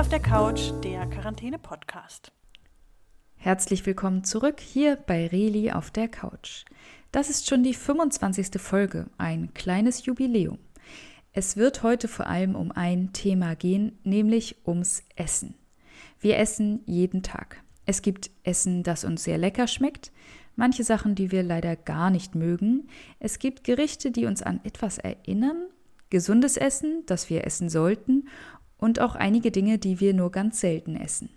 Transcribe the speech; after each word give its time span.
auf 0.00 0.08
der 0.08 0.20
Couch, 0.20 0.72
der 0.82 1.04
Quarantäne-Podcast. 1.04 2.32
Herzlich 3.36 3.84
willkommen 3.84 4.24
zurück 4.24 4.58
hier 4.58 4.96
bei 4.96 5.26
Reli 5.26 5.72
auf 5.72 5.90
der 5.90 6.08
Couch. 6.08 6.64
Das 7.12 7.28
ist 7.28 7.46
schon 7.46 7.62
die 7.62 7.74
25. 7.74 8.58
Folge, 8.58 9.10
ein 9.18 9.52
kleines 9.52 10.06
Jubiläum. 10.06 10.58
Es 11.34 11.58
wird 11.58 11.82
heute 11.82 12.08
vor 12.08 12.28
allem 12.28 12.54
um 12.54 12.72
ein 12.72 13.12
Thema 13.12 13.54
gehen, 13.54 13.98
nämlich 14.02 14.66
ums 14.66 15.02
Essen. 15.16 15.54
Wir 16.18 16.38
essen 16.38 16.80
jeden 16.86 17.22
Tag. 17.22 17.62
Es 17.84 18.00
gibt 18.00 18.30
Essen, 18.42 18.82
das 18.82 19.04
uns 19.04 19.24
sehr 19.24 19.36
lecker 19.36 19.66
schmeckt, 19.66 20.12
manche 20.56 20.82
Sachen, 20.82 21.14
die 21.14 21.30
wir 21.30 21.42
leider 21.42 21.76
gar 21.76 22.08
nicht 22.08 22.34
mögen. 22.34 22.88
Es 23.18 23.38
gibt 23.38 23.64
Gerichte, 23.64 24.10
die 24.10 24.24
uns 24.24 24.42
an 24.42 24.60
etwas 24.64 24.96
erinnern, 24.96 25.66
gesundes 26.08 26.56
Essen, 26.56 27.04
das 27.04 27.28
wir 27.28 27.44
essen 27.44 27.68
sollten 27.68 28.24
und 28.80 29.00
auch 29.00 29.14
einige 29.14 29.50
Dinge, 29.50 29.78
die 29.78 30.00
wir 30.00 30.14
nur 30.14 30.30
ganz 30.30 30.60
selten 30.60 30.96
essen. 30.96 31.30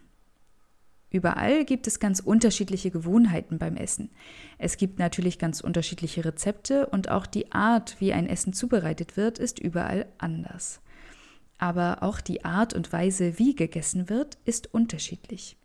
Überall 1.14 1.64
gibt 1.64 1.86
es 1.86 2.00
ganz 2.00 2.20
unterschiedliche 2.20 2.90
Gewohnheiten 2.90 3.60
beim 3.60 3.76
Essen. 3.76 4.10
Es 4.58 4.78
gibt 4.78 4.98
natürlich 4.98 5.38
ganz 5.38 5.62
unterschiedliche 5.62 6.26
Rezepte 6.26 6.88
und 6.88 7.12
auch 7.12 7.28
die 7.28 7.52
Art, 7.52 7.98
wie 8.00 8.14
ein 8.14 8.28
Essen 8.28 8.52
zubereitet 8.52 9.16
wird, 9.16 9.38
ist 9.38 9.60
überall 9.60 10.08
anders. 10.18 10.82
Aber 11.60 12.02
auch 12.02 12.20
die 12.20 12.44
Art 12.44 12.74
und 12.74 12.92
Weise, 12.92 13.38
wie 13.38 13.54
gegessen 13.54 14.10
wird, 14.10 14.40
ist 14.44 14.74
unterschiedlich. 14.74 15.56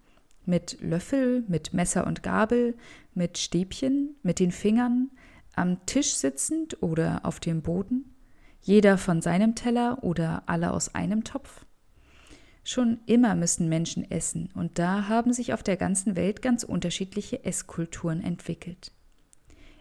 Mit 0.44 0.78
Löffel, 0.82 1.44
mit 1.48 1.72
Messer 1.72 2.06
und 2.06 2.22
Gabel, 2.22 2.76
mit 3.14 3.38
Stäbchen, 3.38 4.16
mit 4.22 4.40
den 4.40 4.52
Fingern, 4.52 5.10
am 5.56 5.84
Tisch 5.86 6.14
sitzend 6.14 6.82
oder 6.82 7.20
auf 7.24 7.40
dem 7.40 7.62
Boden, 7.62 8.14
jeder 8.60 8.98
von 8.98 9.22
seinem 9.22 9.54
Teller 9.54 10.04
oder 10.04 10.42
alle 10.44 10.72
aus 10.72 10.94
einem 10.94 11.24
Topf. 11.24 11.64
Schon 12.70 12.98
immer 13.06 13.34
müssen 13.34 13.70
Menschen 13.70 14.10
essen, 14.10 14.50
und 14.54 14.78
da 14.78 15.08
haben 15.08 15.32
sich 15.32 15.54
auf 15.54 15.62
der 15.62 15.78
ganzen 15.78 16.16
Welt 16.16 16.42
ganz 16.42 16.64
unterschiedliche 16.64 17.42
Esskulturen 17.42 18.22
entwickelt. 18.22 18.92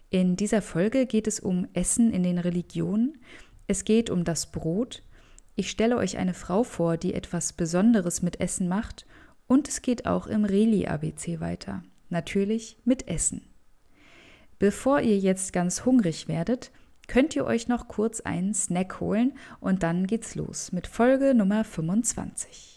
In 0.09 0.37
dieser 0.37 0.61
Folge 0.61 1.05
geht 1.05 1.27
es 1.27 1.41
um 1.41 1.67
Essen 1.73 2.13
in 2.13 2.23
den 2.23 2.37
Religionen, 2.37 3.17
es 3.67 3.83
geht 3.83 4.09
um 4.09 4.23
das 4.23 4.53
Brot, 4.53 5.03
ich 5.57 5.69
stelle 5.69 5.97
euch 5.97 6.17
eine 6.17 6.33
Frau 6.33 6.63
vor, 6.63 6.95
die 6.95 7.13
etwas 7.13 7.51
Besonderes 7.51 8.21
mit 8.21 8.39
Essen 8.39 8.69
macht, 8.69 9.05
und 9.47 9.67
es 9.67 9.81
geht 9.81 10.05
auch 10.05 10.25
im 10.25 10.45
Reli-ABC 10.45 11.41
weiter, 11.41 11.83
natürlich 12.07 12.77
mit 12.85 13.09
Essen. 13.09 13.41
Bevor 14.59 15.01
ihr 15.01 15.17
jetzt 15.17 15.51
ganz 15.51 15.83
hungrig 15.83 16.29
werdet, 16.29 16.71
könnt 17.07 17.35
ihr 17.35 17.43
euch 17.43 17.67
noch 17.67 17.89
kurz 17.89 18.21
einen 18.21 18.53
Snack 18.53 19.01
holen 19.01 19.33
und 19.59 19.83
dann 19.83 20.07
geht's 20.07 20.35
los 20.35 20.71
mit 20.71 20.87
Folge 20.87 21.33
Nummer 21.33 21.65
25. 21.65 22.76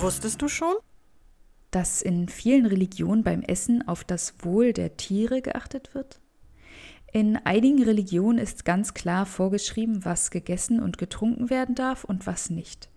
Wusstest 0.00 0.40
du 0.40 0.48
schon? 0.48 0.76
Dass 1.70 2.00
in 2.00 2.30
vielen 2.30 2.64
Religionen 2.64 3.22
beim 3.22 3.42
Essen 3.42 3.86
auf 3.86 4.02
das 4.02 4.32
Wohl 4.42 4.72
der 4.72 4.96
Tiere 4.96 5.42
geachtet 5.42 5.94
wird? 5.94 6.20
In 7.12 7.36
einigen 7.36 7.82
Religionen 7.82 8.38
ist 8.38 8.64
ganz 8.64 8.94
klar 8.94 9.26
vorgeschrieben, 9.26 10.06
was 10.06 10.30
gegessen 10.30 10.80
und 10.80 10.96
getrunken 10.96 11.50
werden 11.50 11.74
darf 11.74 12.04
und 12.04 12.26
was 12.26 12.48
nicht. 12.48 12.88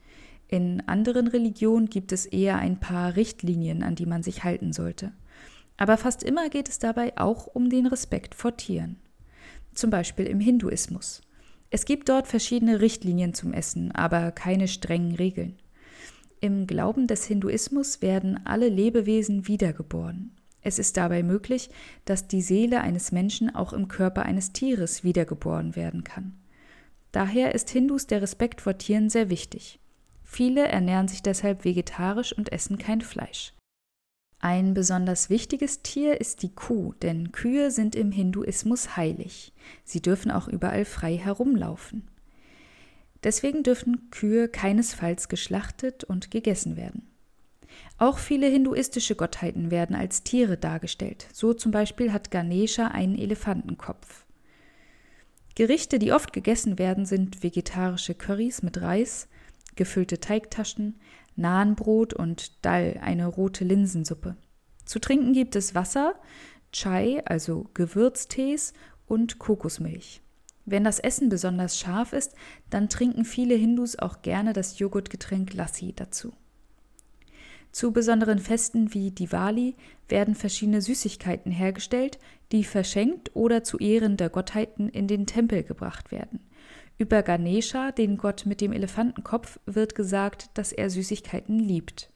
In 0.47 0.87
anderen 0.87 1.27
Religionen 1.27 1.89
gibt 1.89 2.13
es 2.13 2.25
eher 2.25 2.57
ein 2.59 2.79
paar 2.79 3.17
Richtlinien, 3.17 3.83
an 3.83 3.95
die 3.95 4.05
man 4.05 4.23
sich 4.23 4.45
halten 4.45 4.71
sollte. 4.71 5.11
Aber 5.75 5.97
fast 5.97 6.23
immer 6.23 6.47
geht 6.47 6.69
es 6.69 6.79
dabei 6.79 7.17
auch 7.17 7.47
um 7.47 7.69
den 7.69 7.85
Respekt 7.85 8.33
vor 8.33 8.55
Tieren. 8.55 8.95
Zum 9.73 9.89
Beispiel 9.89 10.25
im 10.25 10.39
Hinduismus. 10.39 11.19
Es 11.69 11.83
gibt 11.83 12.07
dort 12.07 12.27
verschiedene 12.27 12.79
Richtlinien 12.79 13.33
zum 13.33 13.51
Essen, 13.51 13.91
aber 13.91 14.31
keine 14.31 14.69
strengen 14.69 15.15
Regeln. 15.15 15.57
Im 16.43 16.67
Glauben 16.67 17.07
des 17.07 17.23
Hinduismus 17.23 18.01
werden 18.01 18.45
alle 18.45 18.67
Lebewesen 18.67 19.47
wiedergeboren. 19.47 20.35
Es 20.61 20.77
ist 20.77 20.97
dabei 20.97 21.23
möglich, 21.23 21.69
dass 22.03 22.27
die 22.27 22.41
Seele 22.41 22.81
eines 22.81 23.13
Menschen 23.13 23.55
auch 23.55 23.71
im 23.71 23.87
Körper 23.87 24.23
eines 24.23 24.51
Tieres 24.51 25.05
wiedergeboren 25.05 25.77
werden 25.77 26.03
kann. 26.03 26.33
Daher 27.13 27.55
ist 27.55 27.69
Hindus 27.69 28.07
der 28.07 28.21
Respekt 28.21 28.59
vor 28.59 28.77
Tieren 28.77 29.09
sehr 29.09 29.29
wichtig. 29.29 29.79
Viele 30.21 30.67
ernähren 30.67 31.07
sich 31.07 31.23
deshalb 31.23 31.63
vegetarisch 31.63 32.37
und 32.37 32.51
essen 32.51 32.77
kein 32.77 32.99
Fleisch. 32.99 33.53
Ein 34.39 34.73
besonders 34.73 35.29
wichtiges 35.29 35.81
Tier 35.81 36.19
ist 36.19 36.43
die 36.43 36.53
Kuh, 36.53 36.93
denn 37.01 37.31
Kühe 37.31 37.71
sind 37.71 37.95
im 37.95 38.11
Hinduismus 38.11 38.97
heilig. 38.97 39.53
Sie 39.85 40.01
dürfen 40.01 40.29
auch 40.29 40.49
überall 40.49 40.83
frei 40.83 41.15
herumlaufen. 41.15 42.09
Deswegen 43.23 43.63
dürfen 43.63 44.09
Kühe 44.11 44.49
keinesfalls 44.49 45.29
geschlachtet 45.29 46.03
und 46.03 46.31
gegessen 46.31 46.75
werden. 46.75 47.09
Auch 47.97 48.17
viele 48.17 48.47
hinduistische 48.47 49.15
Gottheiten 49.15 49.71
werden 49.71 49.95
als 49.95 50.23
Tiere 50.23 50.57
dargestellt. 50.57 51.27
So 51.33 51.53
zum 51.53 51.71
Beispiel 51.71 52.11
hat 52.11 52.31
Ganesha 52.31 52.87
einen 52.87 53.17
Elefantenkopf. 53.17 54.25
Gerichte, 55.55 55.99
die 55.99 56.11
oft 56.11 56.33
gegessen 56.33 56.79
werden, 56.79 57.05
sind 57.05 57.43
vegetarische 57.43 58.15
Currys 58.15 58.63
mit 58.63 58.81
Reis, 58.81 59.27
gefüllte 59.75 60.19
Teigtaschen, 60.19 60.99
Nahenbrot 61.35 62.13
und 62.13 62.65
Dal, 62.65 62.99
eine 63.01 63.27
rote 63.27 63.63
Linsensuppe. 63.63 64.35
Zu 64.85 64.99
trinken 64.99 65.33
gibt 65.33 65.55
es 65.55 65.75
Wasser, 65.75 66.15
Chai, 66.71 67.23
also 67.25 67.69
Gewürztees 67.73 68.73
und 69.05 69.37
Kokosmilch. 69.37 70.22
Wenn 70.65 70.83
das 70.83 70.99
Essen 70.99 71.29
besonders 71.29 71.77
scharf 71.77 72.13
ist, 72.13 72.33
dann 72.69 72.89
trinken 72.89 73.25
viele 73.25 73.55
Hindus 73.55 73.99
auch 73.99 74.21
gerne 74.21 74.53
das 74.53 74.79
Joghurtgetränk 74.79 75.53
Lassi 75.53 75.93
dazu. 75.95 76.33
Zu 77.71 77.91
besonderen 77.91 78.37
Festen 78.37 78.93
wie 78.93 79.11
Diwali 79.11 79.75
werden 80.07 80.35
verschiedene 80.35 80.81
Süßigkeiten 80.81 81.51
hergestellt, 81.51 82.19
die 82.51 82.63
verschenkt 82.63 83.35
oder 83.35 83.63
zu 83.63 83.79
Ehren 83.79 84.15
der 84.15 84.29
Gottheiten 84.29 84.89
in 84.89 85.07
den 85.07 85.25
Tempel 85.25 85.63
gebracht 85.63 86.11
werden. 86.11 86.39
Über 86.99 87.23
Ganesha, 87.23 87.91
den 87.91 88.17
Gott 88.17 88.45
mit 88.45 88.61
dem 88.61 88.71
Elefantenkopf, 88.71 89.59
wird 89.65 89.95
gesagt, 89.95 90.51
dass 90.53 90.71
er 90.71 90.91
Süßigkeiten 90.91 91.59
liebt. 91.59 92.11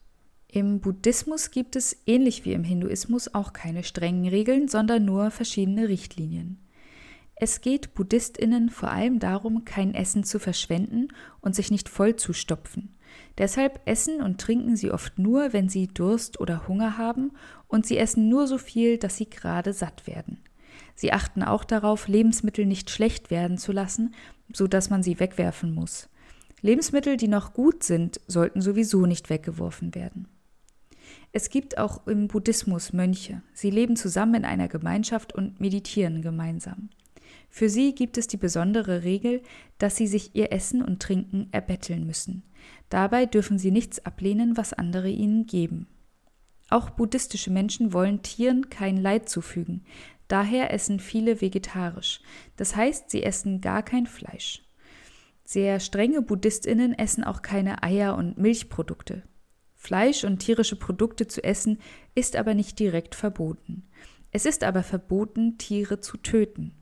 Im 0.46 0.80
Buddhismus 0.80 1.50
gibt 1.50 1.76
es, 1.76 1.96
ähnlich 2.06 2.44
wie 2.44 2.52
im 2.52 2.64
Hinduismus, 2.64 3.34
auch 3.34 3.52
keine 3.52 3.82
strengen 3.82 4.28
Regeln, 4.28 4.68
sondern 4.68 5.04
nur 5.04 5.30
verschiedene 5.32 5.88
Richtlinien. 5.88 6.58
Es 7.40 7.60
geht 7.60 7.94
Buddhistinnen 7.94 8.68
vor 8.68 8.90
allem 8.90 9.20
darum, 9.20 9.64
kein 9.64 9.94
Essen 9.94 10.24
zu 10.24 10.40
verschwenden 10.40 11.08
und 11.40 11.54
sich 11.54 11.70
nicht 11.70 11.88
voll 11.88 12.16
zu 12.16 12.32
stopfen. 12.32 12.96
Deshalb 13.38 13.80
essen 13.84 14.20
und 14.20 14.40
trinken 14.40 14.76
sie 14.76 14.90
oft 14.90 15.18
nur, 15.18 15.52
wenn 15.52 15.68
sie 15.68 15.86
Durst 15.86 16.40
oder 16.40 16.66
Hunger 16.66 16.98
haben, 16.98 17.32
und 17.68 17.86
sie 17.86 17.96
essen 17.96 18.28
nur 18.28 18.48
so 18.48 18.58
viel, 18.58 18.98
dass 18.98 19.16
sie 19.16 19.30
gerade 19.30 19.72
satt 19.72 20.06
werden. 20.06 20.40
Sie 20.96 21.12
achten 21.12 21.44
auch 21.44 21.62
darauf, 21.62 22.08
Lebensmittel 22.08 22.66
nicht 22.66 22.90
schlecht 22.90 23.30
werden 23.30 23.56
zu 23.56 23.70
lassen, 23.70 24.14
so 24.52 24.66
dass 24.66 24.90
man 24.90 25.04
sie 25.04 25.20
wegwerfen 25.20 25.72
muss. 25.72 26.08
Lebensmittel, 26.60 27.16
die 27.16 27.28
noch 27.28 27.52
gut 27.52 27.84
sind, 27.84 28.20
sollten 28.26 28.60
sowieso 28.60 29.06
nicht 29.06 29.30
weggeworfen 29.30 29.94
werden. 29.94 30.26
Es 31.32 31.50
gibt 31.50 31.78
auch 31.78 32.06
im 32.08 32.26
Buddhismus 32.26 32.92
Mönche. 32.92 33.42
Sie 33.52 33.70
leben 33.70 33.94
zusammen 33.94 34.34
in 34.34 34.44
einer 34.44 34.66
Gemeinschaft 34.66 35.32
und 35.32 35.60
meditieren 35.60 36.20
gemeinsam. 36.20 36.88
Für 37.48 37.68
sie 37.68 37.94
gibt 37.94 38.18
es 38.18 38.26
die 38.26 38.36
besondere 38.36 39.02
Regel, 39.04 39.42
dass 39.78 39.96
sie 39.96 40.06
sich 40.06 40.34
ihr 40.34 40.52
Essen 40.52 40.82
und 40.82 41.00
Trinken 41.00 41.48
erbetteln 41.52 42.06
müssen. 42.06 42.42
Dabei 42.88 43.26
dürfen 43.26 43.58
sie 43.58 43.70
nichts 43.70 44.04
ablehnen, 44.04 44.56
was 44.56 44.72
andere 44.72 45.08
ihnen 45.08 45.46
geben. 45.46 45.88
Auch 46.70 46.90
buddhistische 46.90 47.50
Menschen 47.50 47.92
wollen 47.92 48.22
Tieren 48.22 48.68
kein 48.68 48.96
Leid 48.96 49.28
zufügen, 49.28 49.84
daher 50.28 50.72
essen 50.72 51.00
viele 51.00 51.40
vegetarisch, 51.40 52.20
das 52.56 52.76
heißt, 52.76 53.10
sie 53.10 53.22
essen 53.22 53.60
gar 53.60 53.82
kein 53.82 54.06
Fleisch. 54.06 54.62
Sehr 55.44 55.80
strenge 55.80 56.20
Buddhistinnen 56.20 56.92
essen 56.92 57.24
auch 57.24 57.40
keine 57.40 57.82
Eier 57.82 58.16
und 58.16 58.36
Milchprodukte. 58.36 59.22
Fleisch 59.74 60.24
und 60.24 60.40
tierische 60.40 60.76
Produkte 60.76 61.26
zu 61.26 61.42
essen 61.42 61.78
ist 62.14 62.36
aber 62.36 62.52
nicht 62.52 62.78
direkt 62.78 63.14
verboten. 63.14 63.88
Es 64.30 64.44
ist 64.44 64.62
aber 64.62 64.82
verboten, 64.82 65.56
Tiere 65.56 66.00
zu 66.00 66.18
töten. 66.18 66.74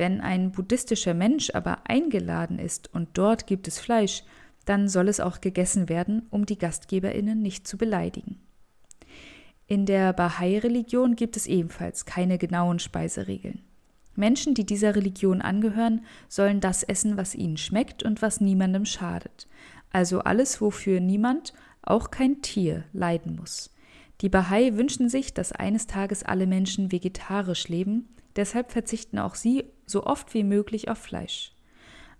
Wenn 0.00 0.22
ein 0.22 0.50
buddhistischer 0.50 1.12
Mensch 1.12 1.50
aber 1.52 1.80
eingeladen 1.86 2.58
ist 2.58 2.88
und 2.94 3.10
dort 3.18 3.46
gibt 3.46 3.68
es 3.68 3.78
Fleisch, 3.78 4.24
dann 4.64 4.88
soll 4.88 5.08
es 5.08 5.20
auch 5.20 5.42
gegessen 5.42 5.90
werden, 5.90 6.26
um 6.30 6.46
die 6.46 6.56
Gastgeberinnen 6.56 7.42
nicht 7.42 7.68
zu 7.68 7.76
beleidigen. 7.76 8.40
In 9.66 9.84
der 9.84 10.14
Bahai-Religion 10.14 11.16
gibt 11.16 11.36
es 11.36 11.46
ebenfalls 11.46 12.06
keine 12.06 12.38
genauen 12.38 12.78
Speiseregeln. 12.78 13.60
Menschen, 14.16 14.54
die 14.54 14.64
dieser 14.64 14.96
Religion 14.96 15.42
angehören, 15.42 16.06
sollen 16.30 16.60
das 16.60 16.82
essen, 16.82 17.18
was 17.18 17.34
ihnen 17.34 17.58
schmeckt 17.58 18.02
und 18.02 18.22
was 18.22 18.40
niemandem 18.40 18.86
schadet. 18.86 19.48
Also 19.92 20.20
alles, 20.20 20.62
wofür 20.62 21.00
niemand, 21.00 21.52
auch 21.82 22.10
kein 22.10 22.40
Tier, 22.40 22.84
leiden 22.94 23.36
muss. 23.36 23.70
Die 24.22 24.30
Bahai 24.30 24.78
wünschen 24.78 25.10
sich, 25.10 25.34
dass 25.34 25.52
eines 25.52 25.86
Tages 25.86 26.22
alle 26.22 26.46
Menschen 26.46 26.90
vegetarisch 26.90 27.68
leben, 27.68 28.08
deshalb 28.36 28.72
verzichten 28.72 29.18
auch 29.18 29.34
sie 29.34 29.64
so 29.86 30.04
oft 30.04 30.34
wie 30.34 30.44
möglich 30.44 30.88
auf 30.88 30.98
Fleisch. 30.98 31.52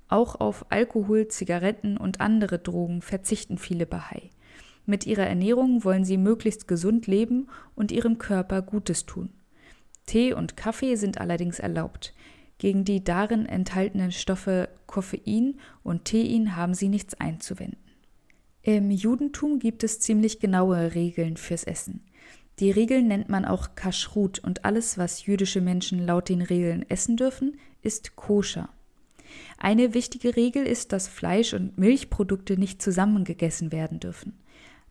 Auch 0.08 0.40
auf 0.40 0.66
Alkohol, 0.70 1.28
Zigaretten 1.28 1.96
und 1.96 2.20
andere 2.20 2.58
Drogen 2.58 3.00
verzichten 3.00 3.58
viele 3.58 3.86
Bahai. 3.86 4.30
Mit 4.86 5.06
ihrer 5.06 5.26
Ernährung 5.26 5.84
wollen 5.84 6.04
sie 6.04 6.16
möglichst 6.16 6.66
gesund 6.66 7.06
leben 7.06 7.48
und 7.76 7.92
ihrem 7.92 8.18
Körper 8.18 8.60
Gutes 8.60 9.06
tun. 9.06 9.30
Tee 10.06 10.32
und 10.32 10.56
Kaffee 10.56 10.96
sind 10.96 11.20
allerdings 11.20 11.60
erlaubt. 11.60 12.12
Gegen 12.58 12.84
die 12.84 13.04
darin 13.04 13.46
enthaltenen 13.46 14.10
Stoffe 14.10 14.68
Koffein 14.86 15.60
und 15.84 16.06
Tein 16.06 16.56
haben 16.56 16.74
sie 16.74 16.88
nichts 16.88 17.14
einzuwenden. 17.14 17.78
Im 18.62 18.90
Judentum 18.90 19.58
gibt 19.58 19.84
es 19.84 20.00
ziemlich 20.00 20.40
genaue 20.40 20.94
Regeln 20.94 21.36
fürs 21.36 21.64
Essen. 21.64 22.04
Die 22.60 22.70
Regeln 22.70 23.08
nennt 23.08 23.30
man 23.30 23.46
auch 23.46 23.74
Kashrut 23.74 24.38
und 24.38 24.66
alles, 24.66 24.98
was 24.98 25.24
jüdische 25.24 25.62
Menschen 25.62 26.04
laut 26.06 26.28
den 26.28 26.42
Regeln 26.42 26.84
essen 26.90 27.16
dürfen, 27.16 27.58
ist 27.80 28.16
koscher. 28.16 28.68
Eine 29.56 29.94
wichtige 29.94 30.36
Regel 30.36 30.66
ist, 30.66 30.92
dass 30.92 31.08
Fleisch 31.08 31.54
und 31.54 31.78
Milchprodukte 31.78 32.58
nicht 32.58 32.82
zusammen 32.82 33.24
gegessen 33.24 33.72
werden 33.72 33.98
dürfen. 33.98 34.38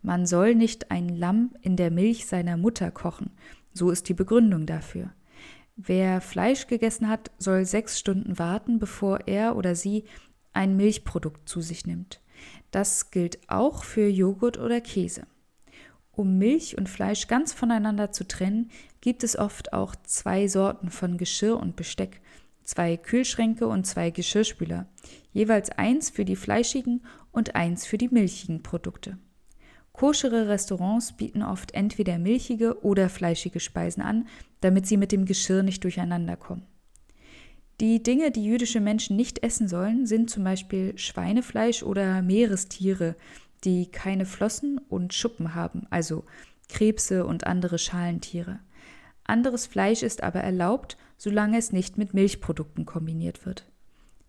Man 0.02 0.26
soll 0.26 0.56
nicht 0.56 0.90
ein 0.90 1.08
Lamm 1.10 1.54
in 1.60 1.76
der 1.76 1.92
Milch 1.92 2.26
seiner 2.26 2.56
Mutter 2.56 2.90
kochen, 2.90 3.30
so 3.72 3.90
ist 3.90 4.08
die 4.08 4.14
Begründung 4.14 4.66
dafür. 4.66 5.12
Wer 5.76 6.20
Fleisch 6.20 6.66
gegessen 6.66 7.08
hat, 7.08 7.30
soll 7.38 7.64
sechs 7.64 8.00
Stunden 8.00 8.38
warten, 8.38 8.80
bevor 8.80 9.28
er 9.28 9.56
oder 9.56 9.76
sie 9.76 10.04
ein 10.52 10.76
Milchprodukt 10.76 11.48
zu 11.48 11.60
sich 11.60 11.86
nimmt. 11.86 12.20
Das 12.72 13.10
gilt 13.10 13.38
auch 13.48 13.84
für 13.84 14.08
Joghurt 14.08 14.58
oder 14.58 14.80
Käse. 14.80 15.22
Um 16.20 16.36
Milch 16.36 16.76
und 16.76 16.90
Fleisch 16.90 17.28
ganz 17.28 17.54
voneinander 17.54 18.12
zu 18.12 18.28
trennen, 18.28 18.70
gibt 19.00 19.24
es 19.24 19.38
oft 19.38 19.72
auch 19.72 19.96
zwei 20.04 20.48
Sorten 20.48 20.90
von 20.90 21.16
Geschirr 21.16 21.58
und 21.58 21.76
Besteck, 21.76 22.20
zwei 22.62 22.98
Kühlschränke 22.98 23.66
und 23.66 23.86
zwei 23.86 24.10
Geschirrspüler, 24.10 24.86
jeweils 25.32 25.70
eins 25.70 26.10
für 26.10 26.26
die 26.26 26.36
fleischigen 26.36 27.06
und 27.32 27.54
eins 27.54 27.86
für 27.86 27.96
die 27.96 28.10
milchigen 28.10 28.62
Produkte. 28.62 29.16
Koschere 29.94 30.46
Restaurants 30.46 31.16
bieten 31.16 31.42
oft 31.42 31.72
entweder 31.72 32.18
milchige 32.18 32.84
oder 32.84 33.08
fleischige 33.08 33.58
Speisen 33.58 34.02
an, 34.02 34.28
damit 34.60 34.86
sie 34.86 34.98
mit 34.98 35.12
dem 35.12 35.24
Geschirr 35.24 35.62
nicht 35.62 35.84
durcheinander 35.84 36.36
kommen. 36.36 36.66
Die 37.80 38.02
Dinge, 38.02 38.30
die 38.30 38.44
jüdische 38.44 38.80
Menschen 38.80 39.16
nicht 39.16 39.42
essen 39.42 39.68
sollen, 39.68 40.04
sind 40.04 40.28
zum 40.28 40.44
Beispiel 40.44 40.98
Schweinefleisch 40.98 41.82
oder 41.82 42.20
Meerestiere, 42.20 43.16
die 43.64 43.90
keine 43.90 44.26
Flossen 44.26 44.78
und 44.88 45.14
Schuppen 45.14 45.54
haben, 45.54 45.86
also 45.90 46.24
Krebse 46.68 47.26
und 47.26 47.46
andere 47.46 47.78
Schalentiere. 47.78 48.60
Anderes 49.24 49.66
Fleisch 49.66 50.02
ist 50.02 50.22
aber 50.22 50.40
erlaubt, 50.40 50.96
solange 51.16 51.58
es 51.58 51.72
nicht 51.72 51.98
mit 51.98 52.14
Milchprodukten 52.14 52.86
kombiniert 52.86 53.44
wird. 53.46 53.70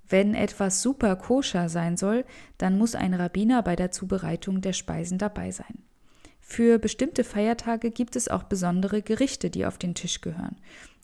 Wenn 0.08 0.36
etwas 0.36 0.82
super 0.82 1.16
koscher 1.16 1.70
sein 1.70 1.96
soll, 1.96 2.26
dann 2.58 2.78
muss 2.78 2.96
ein 2.96 3.14
Rabbiner 3.14 3.64
bei 3.64 3.78
der 3.78 3.92
Zubereitung 3.92 4.60
der 4.62 4.74
Speisen 4.74 5.18
dabei 5.18 5.52
sein. 5.52 5.84
Für 6.42 6.80
bestimmte 6.80 7.24
Feiertage 7.24 7.92
gibt 7.92 8.18
es 8.18 8.28
auch 8.28 8.44
besondere 8.44 9.02
Gerichte, 9.02 9.50
die 9.50 9.66
auf 9.66 9.78
den 9.78 9.96
Tisch 9.96 10.20
gehören. 10.20 10.58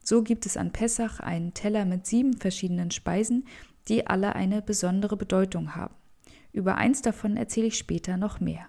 So 0.04 0.24
gibt 0.24 0.46
es 0.46 0.58
an 0.58 0.74
Pessach 0.74 1.22
einen 1.22 1.54
Teller 1.54 1.86
mit 1.86 2.06
sieben 2.06 2.34
verschiedenen 2.34 2.92
Speisen, 2.92 3.46
die 3.88 4.08
alle 4.08 4.36
eine 4.36 4.62
besondere 4.62 5.16
Bedeutung 5.16 5.76
haben. 5.76 5.96
Über 6.58 6.76
eins 6.76 7.04
davon 7.04 7.38
erzähle 7.38 7.68
ich 7.68 7.78
später 7.78 8.18
noch 8.18 8.40
mehr. 8.40 8.66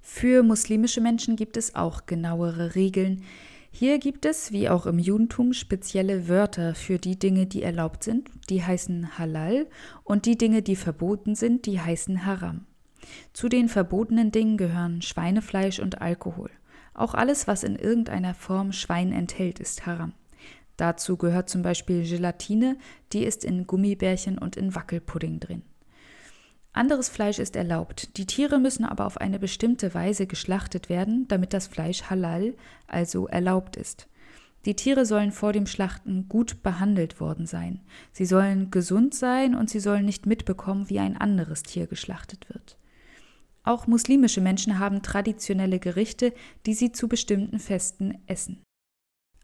Für 0.00 0.42
muslimische 0.42 1.00
Menschen 1.00 1.36
gibt 1.36 1.56
es 1.56 1.76
auch 1.76 2.06
genauere 2.06 2.74
Regeln, 2.74 3.22
hier 3.70 4.00
gibt 4.00 4.24
es, 4.24 4.50
wie 4.50 4.68
auch 4.68 4.84
im 4.84 4.98
Judentum, 4.98 5.52
spezielle 5.52 6.26
Wörter 6.26 6.74
für 6.74 6.98
die 6.98 7.16
Dinge, 7.16 7.46
die 7.46 7.62
erlaubt 7.62 8.02
sind, 8.02 8.28
die 8.50 8.64
heißen 8.64 9.16
Halal, 9.16 9.68
und 10.02 10.26
die 10.26 10.36
Dinge, 10.36 10.60
die 10.62 10.74
verboten 10.74 11.36
sind, 11.36 11.66
die 11.66 11.80
heißen 11.80 12.26
Haram. 12.26 12.66
Zu 13.32 13.48
den 13.48 13.68
verbotenen 13.68 14.32
Dingen 14.32 14.56
gehören 14.56 15.00
Schweinefleisch 15.00 15.78
und 15.78 16.02
Alkohol. 16.02 16.50
Auch 16.94 17.14
alles, 17.14 17.46
was 17.46 17.62
in 17.62 17.76
irgendeiner 17.76 18.34
Form 18.34 18.72
Schwein 18.72 19.12
enthält, 19.12 19.60
ist 19.60 19.86
Haram. 19.86 20.14
Dazu 20.76 21.16
gehört 21.16 21.48
zum 21.48 21.62
Beispiel 21.62 22.02
Gelatine, 22.02 22.76
die 23.12 23.22
ist 23.22 23.44
in 23.44 23.68
Gummibärchen 23.68 24.36
und 24.36 24.56
in 24.56 24.74
Wackelpudding 24.74 25.38
drin. 25.38 25.62
Anderes 26.78 27.08
Fleisch 27.08 27.40
ist 27.40 27.56
erlaubt. 27.56 28.16
Die 28.18 28.26
Tiere 28.26 28.60
müssen 28.60 28.84
aber 28.84 29.04
auf 29.04 29.16
eine 29.16 29.40
bestimmte 29.40 29.94
Weise 29.94 30.28
geschlachtet 30.28 30.88
werden, 30.88 31.26
damit 31.26 31.52
das 31.52 31.66
Fleisch 31.66 32.04
halal, 32.04 32.54
also 32.86 33.26
erlaubt 33.26 33.76
ist. 33.76 34.06
Die 34.64 34.76
Tiere 34.76 35.04
sollen 35.04 35.32
vor 35.32 35.52
dem 35.52 35.66
Schlachten 35.66 36.28
gut 36.28 36.62
behandelt 36.62 37.18
worden 37.18 37.46
sein. 37.46 37.80
Sie 38.12 38.26
sollen 38.26 38.70
gesund 38.70 39.12
sein 39.12 39.56
und 39.56 39.68
sie 39.68 39.80
sollen 39.80 40.04
nicht 40.04 40.26
mitbekommen, 40.26 40.88
wie 40.88 41.00
ein 41.00 41.16
anderes 41.16 41.64
Tier 41.64 41.88
geschlachtet 41.88 42.48
wird. 42.48 42.78
Auch 43.64 43.88
muslimische 43.88 44.40
Menschen 44.40 44.78
haben 44.78 45.02
traditionelle 45.02 45.80
Gerichte, 45.80 46.32
die 46.64 46.74
sie 46.74 46.92
zu 46.92 47.08
bestimmten 47.08 47.58
Festen 47.58 48.18
essen. 48.28 48.62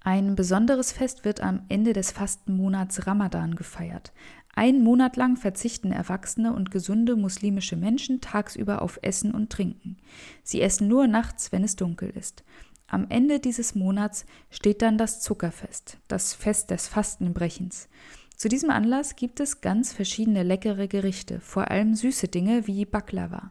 Ein 0.06 0.36
besonderes 0.36 0.92
Fest 0.92 1.24
wird 1.24 1.40
am 1.40 1.64
Ende 1.68 1.94
des 1.94 2.12
Fastenmonats 2.12 3.06
Ramadan 3.08 3.56
gefeiert. 3.56 4.12
Ein 4.56 4.82
Monat 4.82 5.16
lang 5.16 5.36
verzichten 5.36 5.90
erwachsene 5.90 6.52
und 6.52 6.70
gesunde 6.70 7.16
muslimische 7.16 7.76
Menschen 7.76 8.20
tagsüber 8.20 8.82
auf 8.82 9.00
Essen 9.02 9.34
und 9.34 9.50
Trinken. 9.50 9.96
Sie 10.44 10.60
essen 10.60 10.86
nur 10.86 11.08
nachts, 11.08 11.50
wenn 11.50 11.64
es 11.64 11.74
dunkel 11.74 12.10
ist. 12.10 12.44
Am 12.86 13.06
Ende 13.08 13.40
dieses 13.40 13.74
Monats 13.74 14.26
steht 14.50 14.82
dann 14.82 14.98
das 14.98 15.20
Zuckerfest, 15.20 15.98
das 16.06 16.34
Fest 16.34 16.70
des 16.70 16.86
Fastenbrechens. 16.86 17.88
Zu 18.36 18.48
diesem 18.48 18.70
Anlass 18.70 19.16
gibt 19.16 19.40
es 19.40 19.60
ganz 19.60 19.92
verschiedene 19.92 20.42
leckere 20.42 20.86
Gerichte, 20.86 21.40
vor 21.40 21.70
allem 21.70 21.94
süße 21.94 22.28
Dinge 22.28 22.66
wie 22.66 22.84
Baklava, 22.84 23.50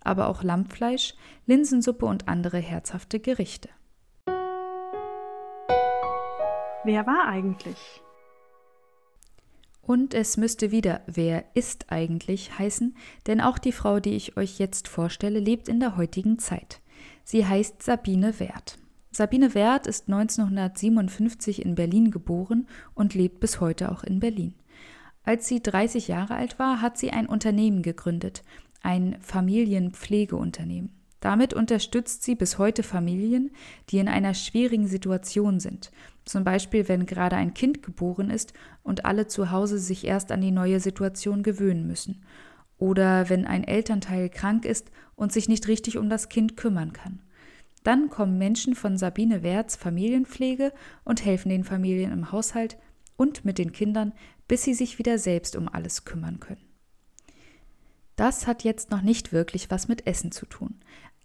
aber 0.00 0.28
auch 0.28 0.42
Lammfleisch, 0.42 1.14
Linsensuppe 1.46 2.06
und 2.06 2.26
andere 2.28 2.58
herzhafte 2.58 3.20
Gerichte. 3.20 3.68
Wer 6.84 7.06
war 7.06 7.26
eigentlich? 7.26 8.02
Und 9.82 10.14
es 10.14 10.36
müsste 10.36 10.70
wieder 10.70 11.00
Wer 11.06 11.44
ist 11.54 11.90
eigentlich 11.90 12.58
heißen, 12.58 12.96
denn 13.26 13.40
auch 13.40 13.58
die 13.58 13.72
Frau, 13.72 14.00
die 14.00 14.14
ich 14.14 14.36
euch 14.36 14.58
jetzt 14.58 14.88
vorstelle, 14.88 15.40
lebt 15.40 15.68
in 15.68 15.80
der 15.80 15.96
heutigen 15.96 16.38
Zeit. 16.38 16.80
Sie 17.24 17.46
heißt 17.46 17.82
Sabine 17.82 18.38
Werth. 18.38 18.78
Sabine 19.12 19.54
Werth 19.54 19.86
ist 19.86 20.08
1957 20.08 21.64
in 21.64 21.74
Berlin 21.74 22.10
geboren 22.10 22.68
und 22.94 23.14
lebt 23.14 23.40
bis 23.40 23.60
heute 23.60 23.90
auch 23.90 24.04
in 24.04 24.20
Berlin. 24.20 24.54
Als 25.24 25.48
sie 25.48 25.60
30 25.60 26.08
Jahre 26.08 26.34
alt 26.34 26.58
war, 26.58 26.80
hat 26.80 26.96
sie 26.96 27.10
ein 27.10 27.26
Unternehmen 27.26 27.82
gegründet, 27.82 28.42
ein 28.82 29.16
Familienpflegeunternehmen. 29.20 30.99
Damit 31.20 31.52
unterstützt 31.52 32.22
sie 32.22 32.34
bis 32.34 32.58
heute 32.58 32.82
Familien, 32.82 33.50
die 33.90 33.98
in 33.98 34.08
einer 34.08 34.34
schwierigen 34.34 34.86
Situation 34.86 35.60
sind. 35.60 35.90
Zum 36.24 36.44
Beispiel, 36.44 36.88
wenn 36.88 37.06
gerade 37.06 37.36
ein 37.36 37.54
Kind 37.54 37.82
geboren 37.82 38.30
ist 38.30 38.54
und 38.82 39.04
alle 39.04 39.26
zu 39.26 39.50
Hause 39.50 39.78
sich 39.78 40.06
erst 40.06 40.32
an 40.32 40.40
die 40.40 40.50
neue 40.50 40.80
Situation 40.80 41.42
gewöhnen 41.42 41.86
müssen. 41.86 42.24
Oder 42.78 43.28
wenn 43.28 43.46
ein 43.46 43.64
Elternteil 43.64 44.30
krank 44.30 44.64
ist 44.64 44.90
und 45.14 45.32
sich 45.32 45.48
nicht 45.48 45.68
richtig 45.68 45.98
um 45.98 46.08
das 46.08 46.30
Kind 46.30 46.56
kümmern 46.56 46.94
kann. 46.94 47.20
Dann 47.82 48.08
kommen 48.08 48.38
Menschen 48.38 48.74
von 48.74 48.96
Sabine 48.96 49.42
Werts 49.42 49.76
Familienpflege 49.76 50.72
und 51.04 51.24
helfen 51.24 51.50
den 51.50 51.64
Familien 51.64 52.12
im 52.12 52.32
Haushalt 52.32 52.78
und 53.16 53.44
mit 53.44 53.58
den 53.58 53.72
Kindern, 53.72 54.12
bis 54.48 54.62
sie 54.62 54.74
sich 54.74 54.98
wieder 54.98 55.18
selbst 55.18 55.56
um 55.56 55.68
alles 55.68 56.04
kümmern 56.04 56.40
können. 56.40 56.64
Das 58.16 58.46
hat 58.46 58.64
jetzt 58.64 58.90
noch 58.90 59.00
nicht 59.00 59.32
wirklich 59.32 59.70
was 59.70 59.88
mit 59.88 60.06
Essen 60.06 60.30
zu 60.30 60.44
tun. 60.44 60.74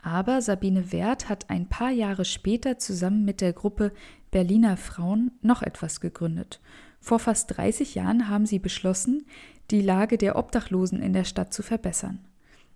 Aber 0.05 0.39
Sabine 0.43 0.91
Werth 0.91 1.29
hat 1.29 1.49
ein 1.49 1.67
paar 1.67 1.89
Jahre 1.89 2.25
später 2.25 2.77
zusammen 2.77 3.25
mit 3.25 3.41
der 3.41 3.53
Gruppe 3.53 3.91
Berliner 4.29 4.77
Frauen 4.77 5.31
noch 5.41 5.63
etwas 5.63 5.99
gegründet. 5.99 6.61
Vor 6.99 7.17
fast 7.17 7.57
30 7.57 7.95
Jahren 7.95 8.29
haben 8.29 8.45
sie 8.45 8.59
beschlossen, 8.59 9.25
die 9.71 9.81
Lage 9.81 10.19
der 10.19 10.35
Obdachlosen 10.35 11.01
in 11.01 11.13
der 11.13 11.23
Stadt 11.23 11.55
zu 11.55 11.63
verbessern. 11.63 12.19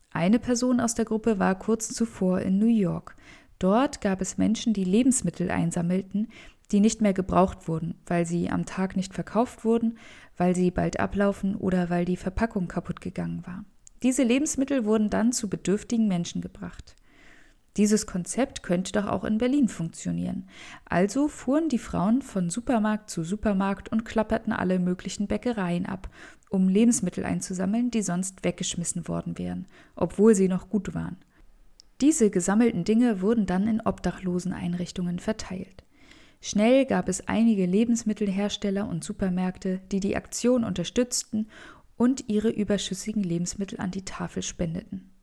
Eine 0.10 0.40
Person 0.40 0.80
aus 0.80 0.96
der 0.96 1.06
Gruppe 1.06 1.38
war 1.38 1.54
kurz 1.54 1.90
zuvor 1.90 2.40
in 2.42 2.58
New 2.58 2.66
York. 2.66 3.16
Dort 3.60 4.02
gab 4.02 4.22
es 4.22 4.40
Menschen, 4.40 4.74
die 4.74 4.84
Lebensmittel 4.84 5.52
einsammelten, 5.52 6.30
die 6.72 6.80
nicht 6.80 7.00
mehr 7.00 7.14
gebraucht 7.14 7.68
wurden, 7.68 7.94
weil 8.08 8.26
sie 8.26 8.50
am 8.50 8.66
Tag 8.66 8.96
nicht 8.96 9.14
verkauft 9.14 9.64
wurden, 9.64 10.00
weil 10.36 10.56
sie 10.56 10.72
bald 10.72 11.00
ablaufen 11.00 11.56
oder 11.56 11.92
weil 11.92 12.06
die 12.06 12.18
Verpackung 12.18 12.68
kaputt 12.68 13.02
gegangen 13.02 13.46
war. 13.46 13.66
Diese 14.02 14.24
Lebensmittel 14.24 14.84
wurden 14.84 15.12
dann 15.12 15.32
zu 15.32 15.48
bedürftigen 15.48 16.08
Menschen 16.08 16.42
gebracht. 16.42 16.96
Dieses 17.80 18.06
Konzept 18.06 18.62
könnte 18.62 18.92
doch 18.92 19.08
auch 19.08 19.24
in 19.24 19.38
Berlin 19.38 19.70
funktionieren. 19.70 20.50
Also 20.84 21.30
fuhren 21.30 21.70
die 21.70 21.78
Frauen 21.78 22.22
von 22.22 22.50
Supermarkt 22.50 23.10
zu 23.10 23.24
Supermarkt 23.24 23.90
und 23.90 24.04
klapperten 24.04 24.52
alle 24.52 24.80
möglichen 24.80 25.28
Bäckereien 25.28 25.86
ab, 25.86 26.10
um 26.50 26.68
Lebensmittel 26.68 27.24
einzusammeln, 27.24 27.90
die 27.90 28.02
sonst 28.02 28.44
weggeschmissen 28.44 29.08
worden 29.08 29.38
wären, 29.38 29.66
obwohl 29.96 30.36
sie 30.36 30.50
noch 30.50 30.70
gut 30.70 30.94
waren. 30.94 31.16
Diese 32.02 32.30
gesammelten 32.30 32.84
Dinge 32.84 33.22
wurden 33.22 33.46
dann 33.46 33.66
in 33.66 33.80
Obdachloseneinrichtungen 33.80 35.20
verteilt. 35.20 35.86
Schnell 36.42 36.86
gab 36.86 37.08
es 37.08 37.30
einige 37.30 37.66
Lebensmittelhersteller 37.66 38.90
und 38.90 39.06
Supermärkte, 39.06 39.80
die 39.90 40.02
die 40.02 40.18
Aktion 40.18 40.66
unterstützten 40.66 41.48
und 41.96 42.28
ihre 42.28 42.50
überschüssigen 42.50 43.24
Lebensmittel 43.24 43.80
an 43.80 43.92
die 43.92 44.04
Tafel 44.04 44.44
spendeten. 44.44 45.14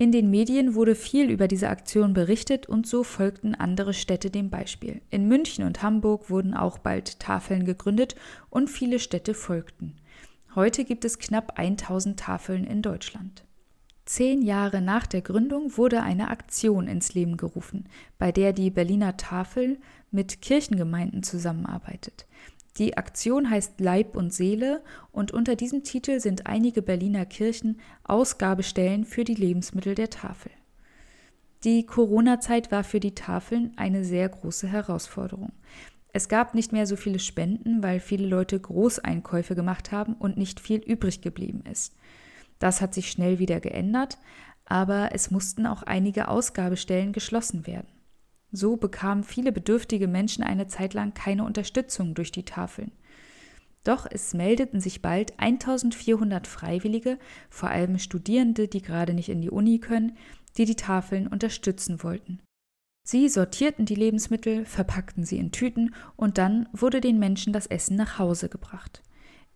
In 0.00 0.12
den 0.12 0.30
Medien 0.30 0.76
wurde 0.76 0.94
viel 0.94 1.28
über 1.28 1.48
diese 1.48 1.68
Aktion 1.68 2.12
berichtet 2.12 2.68
und 2.68 2.86
so 2.86 3.02
folgten 3.02 3.56
andere 3.56 3.92
Städte 3.92 4.30
dem 4.30 4.48
Beispiel. 4.48 5.02
In 5.10 5.26
München 5.26 5.64
und 5.64 5.82
Hamburg 5.82 6.30
wurden 6.30 6.54
auch 6.54 6.78
bald 6.78 7.18
Tafeln 7.18 7.64
gegründet 7.64 8.14
und 8.48 8.70
viele 8.70 9.00
Städte 9.00 9.34
folgten. 9.34 9.96
Heute 10.54 10.84
gibt 10.84 11.04
es 11.04 11.18
knapp 11.18 11.58
1000 11.58 12.16
Tafeln 12.16 12.62
in 12.62 12.80
Deutschland. 12.80 13.44
Zehn 14.04 14.40
Jahre 14.42 14.80
nach 14.80 15.04
der 15.04 15.20
Gründung 15.20 15.76
wurde 15.76 16.00
eine 16.00 16.28
Aktion 16.28 16.86
ins 16.86 17.14
Leben 17.14 17.36
gerufen, 17.36 17.88
bei 18.18 18.30
der 18.30 18.52
die 18.52 18.70
Berliner 18.70 19.16
Tafel 19.16 19.78
mit 20.12 20.40
Kirchengemeinden 20.40 21.24
zusammenarbeitet. 21.24 22.28
Die 22.78 22.96
Aktion 22.96 23.50
heißt 23.50 23.80
Leib 23.80 24.16
und 24.16 24.32
Seele 24.32 24.82
und 25.10 25.32
unter 25.32 25.56
diesem 25.56 25.82
Titel 25.82 26.20
sind 26.20 26.46
einige 26.46 26.80
Berliner 26.80 27.26
Kirchen 27.26 27.80
Ausgabestellen 28.04 29.04
für 29.04 29.24
die 29.24 29.34
Lebensmittel 29.34 29.96
der 29.96 30.10
Tafel. 30.10 30.52
Die 31.64 31.84
Corona-Zeit 31.84 32.70
war 32.70 32.84
für 32.84 33.00
die 33.00 33.16
Tafeln 33.16 33.72
eine 33.76 34.04
sehr 34.04 34.28
große 34.28 34.68
Herausforderung. 34.68 35.50
Es 36.12 36.28
gab 36.28 36.54
nicht 36.54 36.72
mehr 36.72 36.86
so 36.86 36.94
viele 36.94 37.18
Spenden, 37.18 37.82
weil 37.82 37.98
viele 37.98 38.28
Leute 38.28 38.58
Großeinkäufe 38.58 39.56
gemacht 39.56 39.90
haben 39.90 40.14
und 40.14 40.36
nicht 40.36 40.60
viel 40.60 40.78
übrig 40.78 41.20
geblieben 41.20 41.64
ist. 41.70 41.96
Das 42.60 42.80
hat 42.80 42.94
sich 42.94 43.10
schnell 43.10 43.40
wieder 43.40 43.58
geändert, 43.58 44.18
aber 44.66 45.10
es 45.12 45.32
mussten 45.32 45.66
auch 45.66 45.82
einige 45.82 46.28
Ausgabestellen 46.28 47.12
geschlossen 47.12 47.66
werden. 47.66 47.88
So 48.50 48.76
bekamen 48.76 49.24
viele 49.24 49.52
bedürftige 49.52 50.08
Menschen 50.08 50.42
eine 50.42 50.66
Zeit 50.66 50.94
lang 50.94 51.14
keine 51.14 51.44
Unterstützung 51.44 52.14
durch 52.14 52.32
die 52.32 52.44
Tafeln. 52.44 52.92
Doch 53.84 54.06
es 54.10 54.34
meldeten 54.34 54.80
sich 54.80 55.02
bald 55.02 55.38
1400 55.38 56.46
Freiwillige, 56.46 57.18
vor 57.48 57.70
allem 57.70 57.98
Studierende, 57.98 58.68
die 58.68 58.82
gerade 58.82 59.14
nicht 59.14 59.28
in 59.28 59.40
die 59.40 59.50
Uni 59.50 59.78
können, 59.78 60.16
die 60.56 60.64
die 60.64 60.76
Tafeln 60.76 61.26
unterstützen 61.26 62.02
wollten. 62.02 62.40
Sie 63.04 63.28
sortierten 63.28 63.86
die 63.86 63.94
Lebensmittel, 63.94 64.66
verpackten 64.66 65.24
sie 65.24 65.38
in 65.38 65.52
Tüten 65.52 65.94
und 66.16 66.36
dann 66.36 66.68
wurde 66.72 67.00
den 67.00 67.18
Menschen 67.18 67.54
das 67.54 67.66
Essen 67.66 67.96
nach 67.96 68.18
Hause 68.18 68.50
gebracht. 68.50 69.02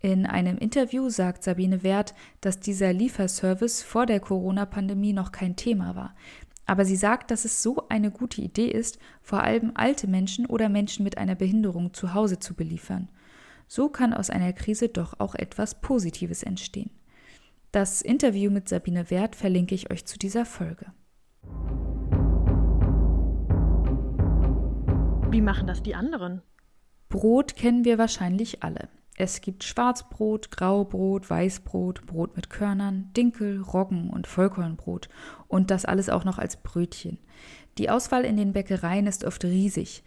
In 0.00 0.26
einem 0.26 0.56
Interview 0.58 1.10
sagt 1.10 1.44
Sabine 1.44 1.82
Wert, 1.82 2.14
dass 2.40 2.58
dieser 2.58 2.92
Lieferservice 2.92 3.82
vor 3.82 4.06
der 4.06 4.20
Corona-Pandemie 4.20 5.12
noch 5.12 5.30
kein 5.30 5.54
Thema 5.54 5.94
war. 5.94 6.16
Aber 6.66 6.84
sie 6.84 6.96
sagt, 6.96 7.30
dass 7.30 7.44
es 7.44 7.62
so 7.62 7.88
eine 7.88 8.10
gute 8.10 8.40
Idee 8.40 8.68
ist, 8.68 8.98
vor 9.20 9.42
allem 9.42 9.72
alte 9.74 10.06
Menschen 10.06 10.46
oder 10.46 10.68
Menschen 10.68 11.04
mit 11.04 11.18
einer 11.18 11.34
Behinderung 11.34 11.92
zu 11.92 12.14
Hause 12.14 12.38
zu 12.38 12.54
beliefern. 12.54 13.08
So 13.66 13.88
kann 13.88 14.12
aus 14.12 14.30
einer 14.30 14.52
Krise 14.52 14.88
doch 14.88 15.18
auch 15.18 15.34
etwas 15.34 15.80
Positives 15.80 16.42
entstehen. 16.42 16.90
Das 17.72 18.02
Interview 18.02 18.50
mit 18.50 18.68
Sabine 18.68 19.10
Wert 19.10 19.34
verlinke 19.34 19.74
ich 19.74 19.90
euch 19.90 20.04
zu 20.04 20.18
dieser 20.18 20.44
Folge. 20.44 20.92
Wie 25.30 25.40
machen 25.40 25.66
das 25.66 25.82
die 25.82 25.94
anderen? 25.94 26.42
Brot 27.08 27.56
kennen 27.56 27.84
wir 27.86 27.96
wahrscheinlich 27.96 28.62
alle. 28.62 28.88
Es 29.24 29.40
gibt 29.40 29.62
Schwarzbrot, 29.62 30.50
Graubrot, 30.50 31.30
Weißbrot, 31.30 32.06
Brot 32.06 32.34
mit 32.34 32.50
Körnern, 32.50 33.12
Dinkel, 33.16 33.62
Roggen 33.62 34.10
und 34.10 34.26
Vollkornbrot 34.26 35.08
und 35.46 35.70
das 35.70 35.84
alles 35.84 36.08
auch 36.08 36.24
noch 36.24 36.38
als 36.38 36.56
Brötchen. 36.56 37.18
Die 37.78 37.88
Auswahl 37.88 38.24
in 38.24 38.36
den 38.36 38.52
Bäckereien 38.52 39.06
ist 39.06 39.22
oft 39.22 39.44
riesig. 39.44 40.02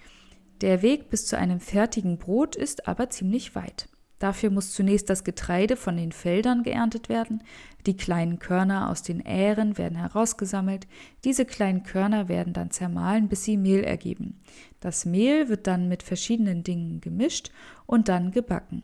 Der 0.60 0.82
Weg 0.82 1.10
bis 1.10 1.28
zu 1.28 1.38
einem 1.38 1.62
fertigen 1.62 2.18
Brot 2.18 2.58
ist 2.58 2.90
aber 2.90 3.10
ziemlich 3.10 3.56
weit. 3.56 3.88
Dafür 4.20 4.50
muss 4.50 4.74
zunächst 4.74 5.10
das 5.10 5.24
Getreide 5.24 5.78
von 5.78 5.96
den 5.96 6.12
Feldern 6.12 6.64
geerntet 6.64 7.08
werden, 7.08 7.42
die 7.86 7.96
kleinen 7.96 8.40
Körner 8.40 8.90
aus 8.90 9.02
den 9.02 9.22
Ähren 9.22 9.78
werden 9.78 9.98
herausgesammelt, 9.98 10.88
diese 11.24 11.46
kleinen 11.46 11.84
Körner 11.84 12.28
werden 12.28 12.52
dann 12.52 12.70
zermahlen, 12.70 13.30
bis 13.30 13.46
sie 13.46 13.56
Mehl 13.56 13.86
ergeben. 13.86 14.42
Das 14.82 15.06
Mehl 15.06 15.48
wird 15.48 15.68
dann 15.68 15.88
mit 15.88 16.04
verschiedenen 16.04 16.64
Dingen 16.64 17.00
gemischt 17.00 17.52
und 17.86 18.10
dann 18.10 18.32
gebacken. 18.32 18.84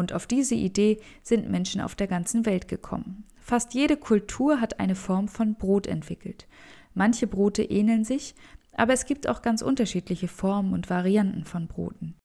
Und 0.00 0.14
auf 0.14 0.26
diese 0.26 0.54
Idee 0.54 0.98
sind 1.22 1.50
Menschen 1.50 1.82
auf 1.82 1.94
der 1.94 2.06
ganzen 2.06 2.46
Welt 2.46 2.68
gekommen. 2.68 3.24
Fast 3.38 3.74
jede 3.74 3.98
Kultur 3.98 4.58
hat 4.58 4.80
eine 4.80 4.94
Form 4.94 5.28
von 5.28 5.56
Brot 5.56 5.86
entwickelt. 5.86 6.48
Manche 6.94 7.26
Brote 7.26 7.62
ähneln 7.62 8.04
sich, 8.04 8.34
aber 8.72 8.94
es 8.94 9.04
gibt 9.04 9.28
auch 9.28 9.42
ganz 9.42 9.60
unterschiedliche 9.60 10.26
Formen 10.26 10.72
und 10.72 10.88
Varianten 10.88 11.44
von 11.44 11.66
Broten. 11.66 12.16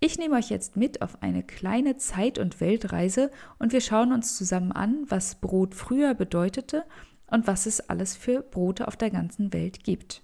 Ich 0.00 0.18
nehme 0.18 0.34
euch 0.34 0.50
jetzt 0.50 0.76
mit 0.76 1.00
auf 1.00 1.22
eine 1.22 1.44
kleine 1.44 1.98
Zeit- 1.98 2.40
und 2.40 2.60
Weltreise 2.60 3.30
und 3.60 3.72
wir 3.72 3.80
schauen 3.80 4.12
uns 4.12 4.36
zusammen 4.36 4.72
an, 4.72 5.04
was 5.06 5.36
Brot 5.36 5.76
früher 5.76 6.14
bedeutete 6.14 6.82
und 7.28 7.46
was 7.46 7.66
es 7.66 7.88
alles 7.88 8.16
für 8.16 8.42
Brote 8.42 8.88
auf 8.88 8.96
der 8.96 9.10
ganzen 9.10 9.52
Welt 9.52 9.84
gibt. 9.84 10.22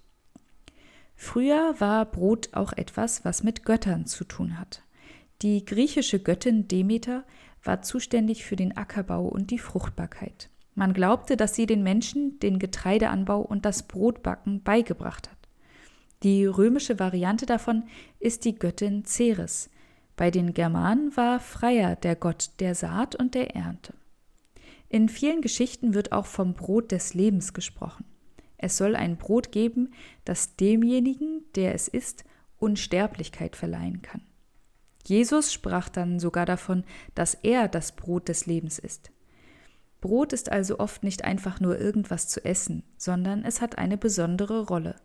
Früher 1.15 1.77
war 1.79 2.05
Brot 2.05 2.49
auch 2.53 2.73
etwas, 2.73 3.25
was 3.25 3.45
mit 3.45 3.65
Göttern 3.65 4.07
zu 4.07 4.25
tun 4.25 4.59
hat. 4.59 4.84
Die 5.45 5.63
griechische 5.63 6.21
Göttin 6.21 6.69
Demeter 6.69 7.23
war 7.63 7.83
zuständig 7.83 8.47
für 8.47 8.57
den 8.57 8.79
Ackerbau 8.79 9.27
und 9.27 9.51
die 9.51 9.59
Fruchtbarkeit. 9.59 10.49
Man 10.75 10.95
glaubte, 10.95 11.37
dass 11.37 11.55
sie 11.55 11.67
den 11.67 11.83
Menschen 11.83 12.41
den 12.41 12.59
Getreideanbau 12.59 13.43
und 13.43 13.67
das 13.67 13.83
Brotbacken 13.83 14.63
beigebracht 14.63 15.31
hat. 15.31 15.37
Die 16.23 16.47
römische 16.47 16.99
Variante 16.99 17.45
davon 17.45 17.83
ist 18.21 18.47
die 18.47 18.55
Göttin 18.55 19.05
Ceres. 19.05 19.69
Bei 20.17 20.31
den 20.31 20.55
Germanen 20.55 21.15
war 21.15 21.41
Freier 21.41 21.95
der 21.97 22.17
Gott 22.17 22.53
der 22.61 22.75
Saat 22.75 23.15
und 23.15 23.35
der 23.35 23.55
Ernte. 23.55 23.93
In 24.89 25.11
vielen 25.11 25.43
Geschichten 25.43 25.93
wird 25.93 26.13
auch 26.13 26.25
vom 26.25 26.55
Brot 26.55 26.91
des 26.91 27.13
Lebens 27.13 27.53
gesprochen. 27.53 28.07
Es 28.57 28.79
soll 28.79 28.97
ein 28.97 29.19
Brot 29.19 29.53
geben, 29.53 29.93
das 30.25 30.57
demjenigen, 30.57 31.43
der 31.55 31.75
es 31.75 31.87
isst, 31.87 32.25
Unsterblichkeit 32.59 33.57
verleihen 33.57 34.01
kann. 34.01 34.23
Jesus 35.07 35.53
sprach 35.53 35.89
dann 35.89 36.19
sogar 36.19 36.47
davon, 36.47 36.85
dass 37.15 37.35
er 37.35 37.69
das 37.69 37.93
Brot 37.93 38.29
des 38.29 38.47
Lebens 38.47 38.79
ist. 38.79 39.11
Brot 40.01 40.33
ist 40.33 40.51
also 40.53 40.79
oft 40.79 41.03
nicht 41.03 41.25
einfach 41.25 41.61
nur 41.61 41.79
irgendwas 41.79 42.29
zu 42.29 42.45
essen, 42.45 42.83
sondern 42.97 43.45
es 43.45 43.61
hat 43.61 43.79
eine 43.79 43.97
besondere 43.97 44.67
Rolle. 44.67 44.97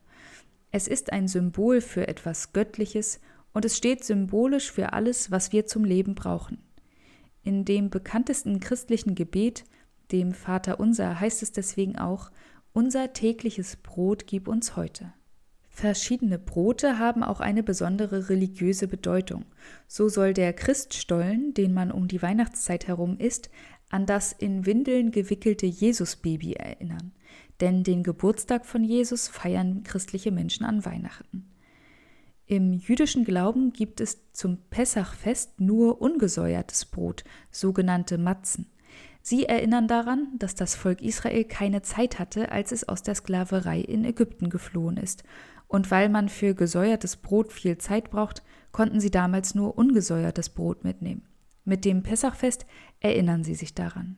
Es 0.71 0.87
ist 0.87 1.11
ein 1.11 1.27
Symbol 1.27 1.81
für 1.81 2.07
etwas 2.07 2.53
Göttliches 2.53 3.19
und 3.53 3.65
es 3.65 3.77
steht 3.77 4.03
symbolisch 4.03 4.71
für 4.71 4.93
alles, 4.93 5.31
was 5.31 5.51
wir 5.51 5.65
zum 5.65 5.83
Leben 5.83 6.15
brauchen. 6.15 6.61
In 7.43 7.65
dem 7.65 7.89
bekanntesten 7.89 8.59
christlichen 8.59 9.15
Gebet, 9.15 9.63
dem 10.11 10.33
Vater 10.33 10.79
unser, 10.79 11.19
heißt 11.19 11.43
es 11.43 11.51
deswegen 11.51 11.97
auch, 11.97 12.29
unser 12.73 13.13
tägliches 13.13 13.77
Brot 13.77 14.27
gib 14.27 14.47
uns 14.47 14.75
heute. 14.75 15.13
Verschiedene 15.79 16.37
Brote 16.37 16.99
haben 16.99 17.23
auch 17.23 17.39
eine 17.39 17.63
besondere 17.63 18.27
religiöse 18.27 18.89
Bedeutung. 18.89 19.45
So 19.87 20.09
soll 20.09 20.33
der 20.33 20.51
Christstollen, 20.51 21.53
den 21.53 21.73
man 21.73 21.89
um 21.89 22.09
die 22.09 22.21
Weihnachtszeit 22.21 22.89
herum 22.89 23.17
isst, 23.17 23.49
an 23.89 24.05
das 24.05 24.33
in 24.33 24.65
Windeln 24.65 25.11
gewickelte 25.11 25.67
Jesusbaby 25.67 26.55
erinnern. 26.55 27.13
Denn 27.61 27.83
den 27.83 28.03
Geburtstag 28.03 28.65
von 28.65 28.83
Jesus 28.83 29.29
feiern 29.29 29.83
christliche 29.83 30.31
Menschen 30.31 30.65
an 30.65 30.83
Weihnachten. 30.83 31.49
Im 32.45 32.73
jüdischen 32.73 33.23
Glauben 33.23 33.71
gibt 33.71 34.01
es 34.01 34.33
zum 34.33 34.57
Pessachfest 34.69 35.61
nur 35.61 36.01
ungesäuertes 36.01 36.87
Brot, 36.87 37.23
sogenannte 37.51 38.17
Matzen. 38.17 38.69
Sie 39.21 39.45
erinnern 39.45 39.87
daran, 39.87 40.27
dass 40.39 40.55
das 40.55 40.75
Volk 40.75 41.01
Israel 41.01 41.45
keine 41.45 41.83
Zeit 41.83 42.19
hatte, 42.19 42.51
als 42.51 42.73
es 42.73 42.89
aus 42.89 43.01
der 43.01 43.15
Sklaverei 43.15 43.79
in 43.79 44.03
Ägypten 44.03 44.49
geflohen 44.49 44.97
ist 44.97 45.23
und 45.69 45.91
weil 45.91 46.09
man 46.09 46.27
für 46.27 46.53
gesäuertes 46.55 47.15
Brot 47.15 47.53
viel 47.53 47.77
Zeit 47.77 48.09
braucht, 48.09 48.43
konnten 48.71 48.99
sie 48.99 49.11
damals 49.11 49.55
nur 49.55 49.77
ungesäuertes 49.77 50.49
Brot 50.49 50.83
mitnehmen. 50.83 51.23
Mit 51.63 51.85
dem 51.85 52.03
Pessachfest 52.03 52.65
erinnern 52.99 53.43
sie 53.43 53.55
sich 53.55 53.75
daran. 53.75 54.17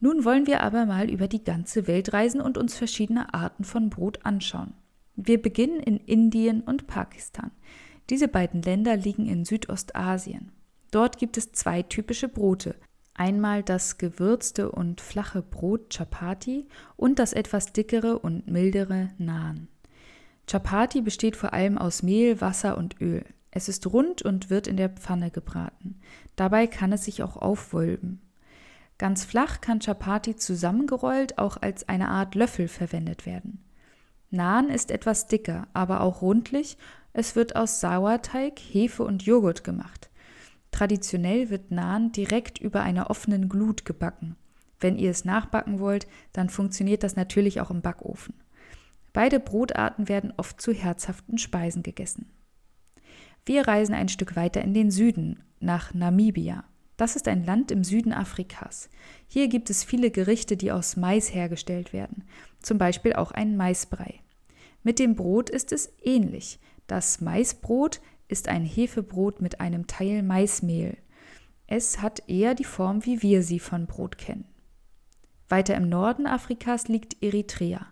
Nun 0.00 0.24
wollen 0.24 0.46
wir 0.46 0.62
aber 0.62 0.86
mal 0.86 1.10
über 1.10 1.28
die 1.28 1.44
ganze 1.44 1.86
Welt 1.86 2.12
reisen 2.12 2.40
und 2.40 2.58
uns 2.58 2.76
verschiedene 2.76 3.34
Arten 3.34 3.64
von 3.64 3.90
Brot 3.90 4.24
anschauen. 4.24 4.72
Wir 5.14 5.40
beginnen 5.40 5.78
in 5.78 5.98
Indien 5.98 6.62
und 6.62 6.86
Pakistan. 6.86 7.52
Diese 8.08 8.28
beiden 8.28 8.62
Länder 8.62 8.96
liegen 8.96 9.26
in 9.26 9.44
Südostasien. 9.44 10.50
Dort 10.90 11.18
gibt 11.18 11.36
es 11.36 11.52
zwei 11.52 11.82
typische 11.82 12.28
Brote. 12.28 12.76
Einmal 13.14 13.62
das 13.62 13.98
gewürzte 13.98 14.72
und 14.72 15.02
flache 15.02 15.42
Brot 15.42 15.94
Chapati 15.94 16.66
und 16.96 17.18
das 17.18 17.34
etwas 17.34 17.74
dickere 17.74 18.18
und 18.18 18.48
mildere 18.48 19.10
Naan. 19.18 19.68
Chapati 20.46 21.00
besteht 21.00 21.36
vor 21.36 21.52
allem 21.52 21.78
aus 21.78 22.02
Mehl, 22.02 22.40
Wasser 22.40 22.76
und 22.76 23.00
Öl. 23.00 23.24
Es 23.50 23.68
ist 23.68 23.86
rund 23.86 24.22
und 24.22 24.50
wird 24.50 24.66
in 24.66 24.76
der 24.76 24.88
Pfanne 24.88 25.30
gebraten. 25.30 26.00
Dabei 26.36 26.66
kann 26.66 26.92
es 26.92 27.04
sich 27.04 27.22
auch 27.22 27.36
aufwölben. 27.36 28.20
Ganz 28.98 29.24
flach 29.24 29.60
kann 29.60 29.80
Chapati 29.80 30.36
zusammengerollt 30.36 31.38
auch 31.38 31.56
als 31.60 31.88
eine 31.88 32.08
Art 32.08 32.34
Löffel 32.34 32.68
verwendet 32.68 33.26
werden. 33.26 33.62
Naan 34.30 34.70
ist 34.70 34.90
etwas 34.90 35.26
dicker, 35.26 35.68
aber 35.74 36.00
auch 36.00 36.22
rundlich. 36.22 36.78
Es 37.12 37.36
wird 37.36 37.54
aus 37.54 37.80
Sauerteig, 37.80 38.58
Hefe 38.58 39.04
und 39.04 39.22
Joghurt 39.24 39.64
gemacht. 39.64 40.08
Traditionell 40.70 41.50
wird 41.50 41.70
Naan 41.70 42.12
direkt 42.12 42.58
über 42.58 42.80
einer 42.82 43.10
offenen 43.10 43.50
Glut 43.50 43.84
gebacken. 43.84 44.36
Wenn 44.80 44.96
ihr 44.96 45.10
es 45.10 45.26
nachbacken 45.26 45.78
wollt, 45.78 46.06
dann 46.32 46.48
funktioniert 46.48 47.02
das 47.02 47.14
natürlich 47.14 47.60
auch 47.60 47.70
im 47.70 47.82
Backofen. 47.82 48.34
Beide 49.12 49.40
Brotarten 49.40 50.08
werden 50.08 50.32
oft 50.36 50.60
zu 50.60 50.72
herzhaften 50.72 51.38
Speisen 51.38 51.82
gegessen. 51.82 52.30
Wir 53.44 53.66
reisen 53.66 53.94
ein 53.94 54.08
Stück 54.08 54.36
weiter 54.36 54.62
in 54.62 54.72
den 54.72 54.90
Süden, 54.90 55.42
nach 55.60 55.94
Namibia. 55.94 56.64
Das 56.96 57.16
ist 57.16 57.28
ein 57.28 57.44
Land 57.44 57.70
im 57.70 57.84
Süden 57.84 58.12
Afrikas. 58.12 58.88
Hier 59.26 59.48
gibt 59.48 59.70
es 59.70 59.84
viele 59.84 60.10
Gerichte, 60.10 60.56
die 60.56 60.70
aus 60.70 60.96
Mais 60.96 61.34
hergestellt 61.34 61.92
werden, 61.92 62.24
zum 62.60 62.78
Beispiel 62.78 63.14
auch 63.14 63.32
ein 63.32 63.56
Maisbrei. 63.56 64.20
Mit 64.82 64.98
dem 64.98 65.14
Brot 65.14 65.50
ist 65.50 65.72
es 65.72 65.92
ähnlich. 66.02 66.58
Das 66.86 67.20
Maisbrot 67.20 68.00
ist 68.28 68.48
ein 68.48 68.64
Hefebrot 68.64 69.40
mit 69.40 69.60
einem 69.60 69.86
Teil 69.86 70.22
Maismehl. 70.22 70.96
Es 71.66 72.00
hat 72.00 72.28
eher 72.28 72.54
die 72.54 72.64
Form, 72.64 73.04
wie 73.04 73.22
wir 73.22 73.42
sie 73.42 73.58
von 73.58 73.86
Brot 73.86 74.18
kennen. 74.18 74.46
Weiter 75.48 75.74
im 75.74 75.88
Norden 75.88 76.26
Afrikas 76.26 76.88
liegt 76.88 77.22
Eritrea. 77.22 77.91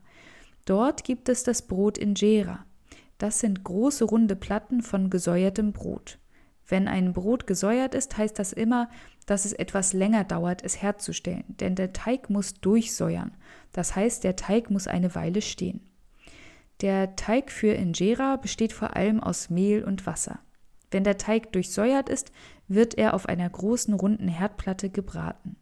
Dort 0.64 1.04
gibt 1.04 1.28
es 1.28 1.42
das 1.42 1.62
Brot 1.62 1.98
Injera. 1.98 2.64
Das 3.18 3.40
sind 3.40 3.64
große 3.64 4.04
runde 4.04 4.36
Platten 4.36 4.82
von 4.82 5.10
gesäuertem 5.10 5.72
Brot. 5.72 6.18
Wenn 6.66 6.88
ein 6.88 7.12
Brot 7.12 7.46
gesäuert 7.46 7.94
ist, 7.94 8.16
heißt 8.16 8.38
das 8.38 8.52
immer, 8.52 8.88
dass 9.26 9.44
es 9.44 9.52
etwas 9.52 9.92
länger 9.92 10.24
dauert, 10.24 10.62
es 10.64 10.80
herzustellen, 10.80 11.44
denn 11.48 11.74
der 11.74 11.92
Teig 11.92 12.30
muss 12.30 12.54
durchsäuern. 12.54 13.32
Das 13.72 13.96
heißt, 13.96 14.24
der 14.24 14.36
Teig 14.36 14.70
muss 14.70 14.86
eine 14.86 15.14
Weile 15.14 15.42
stehen. 15.42 15.80
Der 16.80 17.14
Teig 17.16 17.50
für 17.50 17.72
Injera 17.72 18.36
besteht 18.36 18.72
vor 18.72 18.96
allem 18.96 19.20
aus 19.20 19.50
Mehl 19.50 19.84
und 19.84 20.06
Wasser. 20.06 20.38
Wenn 20.90 21.04
der 21.04 21.18
Teig 21.18 21.52
durchsäuert 21.52 22.08
ist, 22.08 22.32
wird 22.68 22.96
er 22.96 23.14
auf 23.14 23.26
einer 23.26 23.48
großen 23.48 23.92
runden 23.94 24.28
Herdplatte 24.28 24.88
gebraten. 24.88 25.56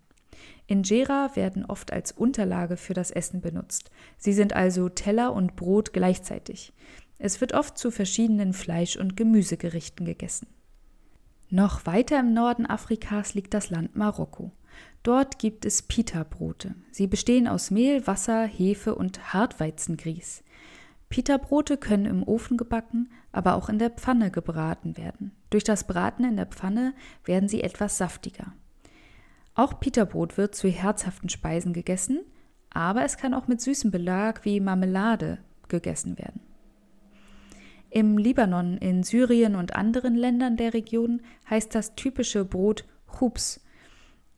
Injera 0.69 1.35
werden 1.35 1.65
oft 1.65 1.93
als 1.95 2.13
Unterlage 2.13 2.77
für 2.77 2.93
das 2.93 3.11
Essen 3.11 3.41
benutzt. 3.41 3.91
Sie 4.19 4.35
sind 4.35 4.53
also 4.53 4.91
Teller 4.91 5.33
und 5.33 5.57
Brot 5.57 5.95
gleichzeitig. 5.95 6.75
Es 7.19 7.41
wird 7.41 7.55
oft 7.55 7.79
zu 7.79 7.91
verschiedenen 7.91 8.53
Fleisch- 8.53 8.99
und 8.99 9.17
Gemüsegerichten 9.17 10.05
gegessen. 10.05 10.47
Noch 11.49 11.87
weiter 11.87 12.21
im 12.21 12.35
Norden 12.35 12.67
Afrikas 12.67 13.33
liegt 13.33 13.55
das 13.55 13.71
Land 13.71 13.97
Marokko. 13.97 14.53
Dort 15.03 15.39
gibt 15.39 15.65
es 15.65 15.83
Pita-Brote. 15.83 16.75
Sie 16.91 17.07
bestehen 17.07 17.49
aus 17.49 17.71
Mehl, 17.71 18.07
Wasser, 18.07 18.45
Hefe 18.47 18.95
und 18.95 19.33
Hartweizengrieß. 19.33 20.45
Pita-Brote 21.09 21.79
können 21.79 22.05
im 22.05 22.23
Ofen 22.23 22.59
gebacken, 22.59 23.11
aber 23.33 23.55
auch 23.55 23.71
in 23.71 23.79
der 23.79 23.89
Pfanne 23.89 24.31
gebraten 24.31 24.99
werden. 24.99 25.33
Durch 25.49 25.65
das 25.65 25.87
Braten 25.87 26.25
in 26.25 26.37
der 26.37 26.47
Pfanne 26.47 26.93
werden 27.25 27.49
sie 27.49 27.63
etwas 27.63 27.97
saftiger. 27.97 28.53
Auch 29.59 29.81
Pita-Brot 29.81 30.37
wird 30.37 30.55
zu 30.55 30.69
herzhaften 30.69 31.29
Speisen 31.29 31.73
gegessen, 31.73 32.21
aber 32.71 33.03
es 33.03 33.17
kann 33.17 33.35
auch 33.35 33.49
mit 33.49 33.61
süßem 33.61 33.91
Belag 33.91 34.45
wie 34.45 34.61
Marmelade 34.61 35.38
gegessen 35.67 36.17
werden. 36.17 36.41
Im 37.91 38.19
Libanon, 38.19 38.79
in 38.79 39.03
Syrien 39.03 39.57
und 39.57 39.75
anderen 39.75 40.15
Ländern 40.15 40.57
der 40.57 40.75
Region 40.75 41.23
heißt 41.50 41.75
das 41.75 41.97
typische 41.97 42.45
Brot 42.45 42.85
Chubs. 43.19 43.61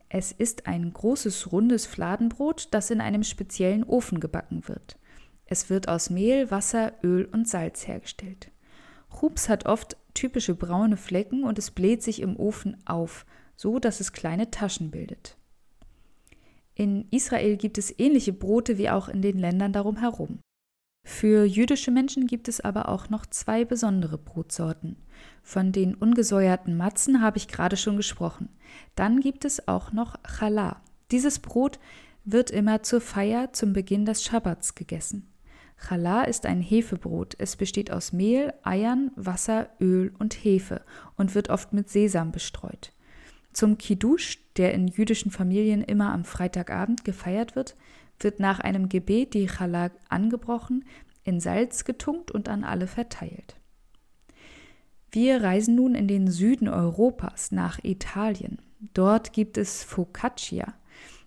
Es 0.09 0.33
ist 0.33 0.67
ein 0.67 0.91
großes 0.91 1.53
rundes 1.53 1.85
Fladenbrot, 1.85 2.69
das 2.71 2.91
in 2.91 3.03
einem 3.03 3.23
speziellen 3.23 3.85
Ofen 3.85 4.21
gebacken 4.21 4.69
wird. 4.69 4.99
Es 5.45 5.69
wird 5.69 5.87
aus 5.89 6.09
Mehl, 6.09 6.51
Wasser, 6.51 6.95
Öl 7.05 7.27
und 7.27 7.47
Salz 7.47 7.87
hergestellt. 7.87 8.51
Chubs 9.21 9.51
hat 9.51 9.67
oft 9.67 9.99
typische 10.15 10.55
braune 10.55 10.97
Flecken 10.97 11.45
und 11.45 11.59
es 11.59 11.71
bläht 11.71 12.03
sich 12.03 12.23
im 12.23 12.37
Ofen 12.39 12.79
auf, 12.87 13.27
so 13.61 13.79
dass 13.79 14.01
es 14.01 14.15
kleine 14.15 14.51
Taschen 14.51 14.91
bildet. 14.91 15.37
In 16.75 17.07
Israel 17.11 17.59
gibt 17.59 17.77
es 17.77 17.99
ähnliche 17.99 18.33
Brote 18.33 18.79
wie 18.79 18.89
auch 18.89 19.11
in 19.11 19.21
den 19.21 19.39
Ländern 19.39 19.75
darum 19.75 19.99
herum. 19.99 20.39
Für 21.07 21.45
jüdische 21.45 21.91
Menschen 21.91 22.27
gibt 22.27 22.49
es 22.49 22.63
aber 22.63 22.89
auch 22.89 23.11
noch 23.11 23.27
zwei 23.27 23.67
besondere 23.67 24.17
Brotsorten. 24.17 24.97
Von 25.43 25.73
den 25.73 25.95
ungesäuerten 25.95 26.75
Matzen 26.75 27.21
habe 27.21 27.37
ich 27.37 27.49
gerade 27.49 27.77
schon 27.77 27.99
gesprochen. 27.99 28.49
Dann 28.95 29.21
gibt 29.21 29.45
es 29.45 29.69
auch 29.69 29.93
noch 29.93 30.17
Challah. 30.23 30.81
Dieses 31.11 31.39
Brot 31.39 31.79
wird 32.25 32.51
immer 32.51 32.83
zur 32.83 33.03
Feier 33.03 33.53
zum 33.53 33.75
Beginn 33.75 34.07
des 34.07 34.25
Schabbats 34.25 34.75
gegessen. 34.75 35.31
Challah 35.77 36.23
ist 36.25 36.47
ein 36.47 36.63
Hefebrot. 36.63 37.35
Es 37.37 37.57
besteht 37.57 37.91
aus 37.91 38.15
Mehl, 38.15 38.55
Eiern, 38.63 39.11
Wasser, 39.17 39.69
Öl 39.81 40.15
und 40.19 40.33
Hefe 40.33 40.81
und 41.19 41.35
wird 41.35 41.51
oft 41.51 41.75
mit 41.75 41.91
Sesam 41.91 42.33
bestreut. 42.33 42.95
Zum 43.53 43.79
Kiddush, 43.79 44.39
der 44.57 44.75
in 44.75 44.89
jüdischen 44.89 45.31
Familien 45.31 45.83
immer 45.83 46.13
am 46.13 46.25
Freitagabend 46.25 47.05
gefeiert 47.05 47.57
wird, 47.57 47.77
wird 48.19 48.41
nach 48.41 48.61
einem 48.61 48.89
Gebet 48.89 49.35
die 49.35 49.47
Challah 49.47 49.91
angebrochen, 50.09 50.85
in 51.25 51.41
Salz 51.41 51.85
getunkt 51.85 52.31
und 52.31 52.49
an 52.49 52.65
alle 52.65 52.87
verteilt. 52.87 53.57
Wir 55.13 55.43
reisen 55.43 55.75
nun 55.75 55.95
in 55.95 56.07
den 56.07 56.31
Süden 56.31 56.69
Europas 56.69 57.51
nach 57.51 57.81
Italien. 57.83 58.59
Dort 58.95 59.33
gibt 59.33 59.59
es 59.59 59.83
Focaccia. 59.83 60.75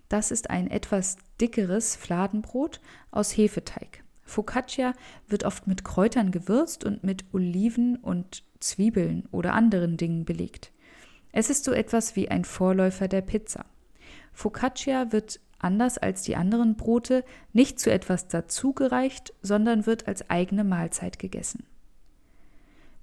Das 0.08 0.30
ist 0.30 0.50
ein 0.50 0.70
etwas 0.70 1.18
dickeres 1.40 1.94
Fladenbrot 1.94 2.80
aus 3.10 3.36
Hefeteig. 3.36 4.02
Focaccia 4.22 4.94
wird 5.28 5.44
oft 5.44 5.66
mit 5.66 5.84
Kräutern 5.84 6.30
gewürzt 6.30 6.84
und 6.84 7.04
mit 7.04 7.24
Oliven 7.32 7.96
und 7.96 8.42
Zwiebeln 8.58 9.28
oder 9.30 9.52
anderen 9.52 9.96
Dingen 9.98 10.24
belegt. 10.24 10.72
Es 11.36 11.50
ist 11.50 11.64
so 11.64 11.72
etwas 11.72 12.14
wie 12.14 12.28
ein 12.28 12.44
Vorläufer 12.44 13.08
der 13.08 13.20
Pizza. 13.20 13.64
Focaccia 14.32 15.10
wird 15.10 15.40
anders 15.58 15.98
als 15.98 16.22
die 16.22 16.36
anderen 16.36 16.76
Brote 16.76 17.24
nicht 17.52 17.80
zu 17.80 17.90
etwas 17.90 18.28
dazugereicht, 18.28 19.34
sondern 19.42 19.84
wird 19.84 20.06
als 20.06 20.30
eigene 20.30 20.62
Mahlzeit 20.62 21.18
gegessen. 21.18 21.66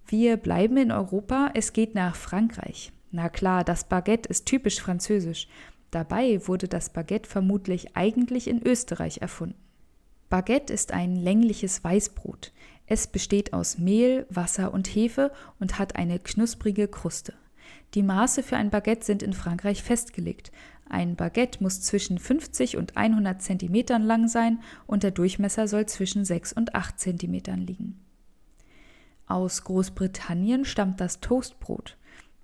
Wir 0.07 0.37
bleiben 0.37 0.77
in 0.77 0.93
Europa, 0.93 1.51
es 1.55 1.73
geht 1.73 1.93
nach 1.93 2.15
Frankreich. 2.15 2.93
Na 3.11 3.27
klar, 3.27 3.65
das 3.65 3.83
Baguette 3.83 4.29
ist 4.29 4.45
typisch 4.45 4.79
französisch. 4.79 5.49
Dabei 5.91 6.47
wurde 6.47 6.69
das 6.69 6.89
Baguette 6.89 7.29
vermutlich 7.29 7.97
eigentlich 7.97 8.47
in 8.47 8.65
Österreich 8.65 9.17
erfunden. 9.17 9.59
Baguette 10.29 10.71
ist 10.71 10.93
ein 10.93 11.17
längliches 11.17 11.83
Weißbrot. 11.83 12.53
Es 12.85 13.07
besteht 13.07 13.51
aus 13.51 13.77
Mehl, 13.77 14.25
Wasser 14.29 14.73
und 14.73 14.87
Hefe 14.87 15.33
und 15.59 15.79
hat 15.79 15.97
eine 15.97 16.17
knusprige 16.17 16.87
Kruste. 16.87 17.33
Die 17.93 18.03
Maße 18.03 18.43
für 18.43 18.57
ein 18.57 18.69
Baguette 18.69 19.05
sind 19.05 19.23
in 19.23 19.33
Frankreich 19.33 19.83
festgelegt. 19.83 20.51
Ein 20.89 21.15
Baguette 21.15 21.61
muss 21.61 21.81
zwischen 21.81 22.17
50 22.17 22.77
und 22.77 22.97
100 22.97 23.41
Zentimetern 23.41 24.03
lang 24.03 24.27
sein 24.27 24.59
und 24.87 25.03
der 25.03 25.11
Durchmesser 25.11 25.67
soll 25.67 25.85
zwischen 25.85 26.25
6 26.25 26.53
und 26.53 26.75
8 26.75 26.99
Zentimetern 26.99 27.59
liegen. 27.59 27.99
Aus 29.27 29.63
Großbritannien 29.63 30.65
stammt 30.65 30.99
das 30.99 31.21
Toastbrot. 31.21 31.97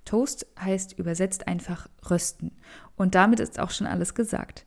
Toast 0.05 0.47
heißt 0.57 0.97
übersetzt 0.97 1.47
einfach 1.47 1.89
rösten. 2.09 2.51
Und 2.95 3.13
damit 3.15 3.41
ist 3.41 3.59
auch 3.59 3.71
schon 3.71 3.87
alles 3.87 4.15
gesagt. 4.15 4.65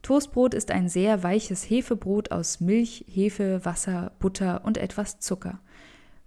Toastbrot 0.00 0.54
ist 0.54 0.70
ein 0.70 0.88
sehr 0.88 1.22
weiches 1.22 1.68
Hefebrot 1.68 2.32
aus 2.32 2.60
Milch, 2.60 3.04
Hefe, 3.06 3.64
Wasser, 3.64 4.12
Butter 4.18 4.64
und 4.64 4.78
etwas 4.78 5.18
Zucker. 5.18 5.60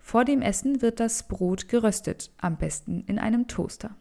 Vor 0.02 0.26
dem 0.26 0.42
Essen 0.42 0.82
wird 0.82 1.00
das 1.00 1.28
Brot 1.28 1.70
geröstet, 1.70 2.32
am 2.38 2.58
besten 2.58 3.04
in 3.08 3.20
einem 3.20 3.48
Toaster. 3.48 3.96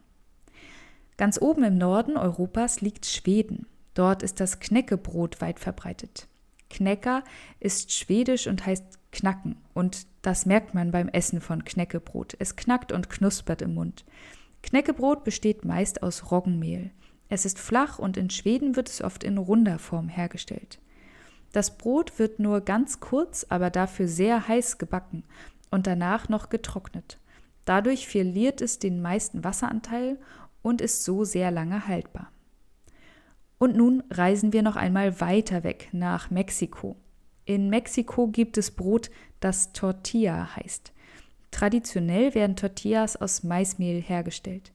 Ganz 1.17 1.41
oben 1.41 1.63
im 1.65 1.77
Norden 1.77 2.17
Europas 2.17 2.81
liegt 2.81 3.07
Schweden. 3.07 3.67
Dort 3.95 4.23
ist 4.23 4.41
das 4.41 4.59
Knäckebrot 4.59 5.41
weit 5.41 5.61
verbreitet. 5.61 6.27
Knecker 6.71 7.23
ist 7.59 7.93
schwedisch 7.93 8.47
und 8.47 8.65
heißt 8.65 8.99
knacken 9.13 9.57
und 9.75 10.07
das 10.23 10.47
merkt 10.47 10.73
man 10.73 10.93
beim 10.93 11.09
Essen 11.09 11.41
von 11.41 11.65
Knäckebrot. 11.65 12.37
Es 12.39 12.57
knackt 12.57 12.93
und 12.93 13.11
knuspert 13.11 13.61
im 13.61 13.75
Mund. 13.75 14.05
Knäckebrot 14.63 15.25
besteht 15.25 15.65
meist 15.65 16.03
aus 16.03 16.31
Roggenmehl. 16.31 16.91
Es 17.29 17.45
ist 17.45 17.59
flach 17.59 17.99
und 17.99 18.17
in 18.17 18.31
Schweden 18.31 18.77
wird 18.77 18.89
es 18.89 19.03
oft 19.03 19.25
in 19.25 19.37
runder 19.39 19.79
Form 19.79 20.09
hergestellt. 20.09 20.79
Das 21.53 21.77
Brot 21.77 22.19
wird 22.19 22.39
nur 22.39 22.61
ganz 22.61 23.01
kurz, 23.01 23.45
aber 23.49 23.71
dafür 23.71 24.07
sehr 24.07 24.47
heiß 24.47 24.79
gebacken 24.79 25.25
und 25.71 25.87
danach 25.87 26.29
noch 26.29 26.49
getrocknet. 26.49 27.19
Dadurch 27.65 28.09
verliert 28.09 28.61
es 28.61 28.79
den 28.79 29.01
meisten 29.01 29.45
Wasseranteil 29.45 30.19
und 30.63 30.81
ist 30.81 31.05
so 31.05 31.25
sehr 31.25 31.51
lange 31.51 31.87
haltbar. 31.87 32.31
Und 33.59 33.77
nun 33.77 34.03
reisen 34.11 34.53
wir 34.53 34.63
noch 34.63 34.77
einmal 34.77 35.21
weiter 35.21 35.65
weg 35.65 35.89
nach 35.93 36.31
Mexiko. 36.31 36.97
In 37.45 37.69
Mexiko 37.69 38.29
gibt 38.29 38.57
es 38.59 38.71
Brot, 38.71 39.11
das 39.41 39.73
Tortilla 39.73 40.57
heißt. 40.57 40.93
Traditionell 41.51 42.35
werden 42.35 42.57
Tortillas 42.57 43.17
aus 43.17 43.43
Maismehl 43.43 44.01
hergestellt. 44.01 44.73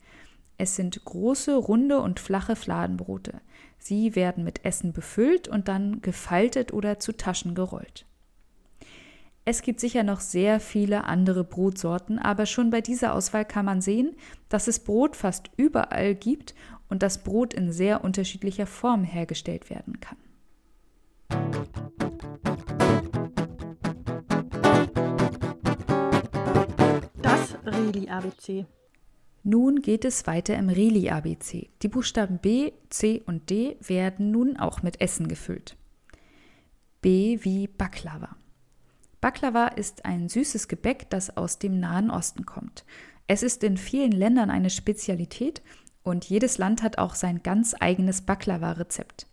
Es 0.57 0.75
sind 0.75 1.03
große, 1.03 1.55
runde 1.55 1.99
und 1.99 2.19
flache 2.19 2.55
Fladenbrote. 2.55 3.41
Sie 3.77 4.15
werden 4.15 4.43
mit 4.43 4.63
Essen 4.63 4.93
befüllt 4.93 5.47
und 5.47 5.67
dann 5.67 6.01
gefaltet 6.01 6.73
oder 6.73 6.99
zu 6.99 7.11
Taschen 7.11 7.55
gerollt. 7.55 8.05
Es 9.47 9.61
gibt 9.61 9.79
sicher 9.79 10.01
noch 10.01 10.21
sehr 10.21 10.59
viele 10.59 11.03
andere 11.03 11.43
Brotsorten, 11.43 12.17
aber 12.17 12.47
schon 12.47 12.71
bei 12.71 12.81
dieser 12.81 13.13
Auswahl 13.13 13.45
kann 13.45 13.65
man 13.65 13.79
sehen, 13.79 14.15
dass 14.49 14.67
es 14.67 14.79
Brot 14.79 15.15
fast 15.15 15.51
überall 15.55 16.15
gibt 16.15 16.55
und 16.89 17.03
das 17.03 17.23
Brot 17.23 17.53
in 17.53 17.71
sehr 17.71 18.03
unterschiedlicher 18.03 18.65
Form 18.65 19.03
hergestellt 19.03 19.69
werden 19.69 19.99
kann. 19.99 20.17
Das 27.21 27.55
Reli-ABC. 27.65 28.65
Nun 29.43 29.79
geht 29.83 30.05
es 30.05 30.25
weiter 30.25 30.57
im 30.57 30.69
Reli-ABC. 30.69 31.69
Die 31.83 31.87
Buchstaben 31.87 32.39
B, 32.39 32.71
C 32.89 33.21
und 33.27 33.51
D 33.51 33.77
werden 33.79 34.31
nun 34.31 34.57
auch 34.57 34.81
mit 34.81 35.01
Essen 35.01 35.27
gefüllt. 35.27 35.77
B 37.01 37.37
wie 37.43 37.67
Baklava. 37.67 38.37
Baklava 39.25 39.69
ist 39.69 40.05
ein 40.05 40.29
süßes 40.29 40.67
Gebäck, 40.67 41.09
das 41.09 41.35
aus 41.35 41.57
dem 41.57 41.79
Nahen 41.79 42.11
Osten 42.11 42.45
kommt. 42.45 42.85
Es 43.25 43.41
ist 43.41 43.63
in 43.63 43.75
vielen 43.75 44.11
Ländern 44.11 44.51
eine 44.51 44.69
Spezialität 44.69 45.63
und 46.03 46.25
jedes 46.25 46.59
Land 46.59 46.83
hat 46.83 46.99
auch 46.99 47.15
sein 47.15 47.41
ganz 47.41 47.73
eigenes 47.79 48.21
Baklava-Rezept. 48.21 49.25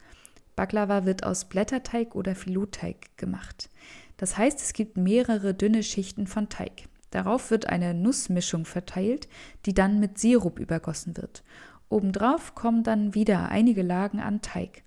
Baklava 0.57 1.05
wird 1.05 1.25
aus 1.25 1.45
Blätterteig 1.45 2.15
oder 2.15 2.35
Filotteig 2.35 3.19
gemacht. 3.19 3.69
Das 4.17 4.39
heißt, 4.39 4.63
es 4.63 4.73
gibt 4.73 4.97
mehrere 4.97 5.53
dünne 5.53 5.83
Schichten 5.83 6.27
von 6.27 6.49
Teig. 6.49 6.89
Darauf 7.11 7.51
wird 7.51 7.69
eine 7.69 7.93
Nussmischung 7.93 8.65
verteilt, 8.65 9.29
die 9.67 9.75
dann 9.75 10.01
mit 10.01 10.17
Sirup 10.17 10.59
übergossen 10.59 11.19
wird. 11.19 11.45
Obendrauf 11.91 12.55
kommen 12.55 12.83
dann 12.83 13.15
wieder 13.15 13.51
einige 13.51 13.83
Lagen 13.83 14.21
an 14.21 14.41
Teig. 14.41 14.85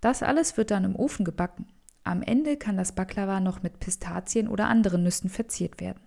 Das 0.00 0.22
alles 0.22 0.56
wird 0.56 0.70
dann 0.70 0.84
im 0.84 0.96
Ofen 0.96 1.26
gebacken. 1.26 1.66
Am 2.08 2.22
Ende 2.22 2.56
kann 2.56 2.78
das 2.78 2.92
Baklava 2.92 3.38
noch 3.38 3.62
mit 3.62 3.80
Pistazien 3.80 4.48
oder 4.48 4.68
anderen 4.68 5.02
Nüssen 5.02 5.28
verziert 5.28 5.78
werden. 5.78 6.00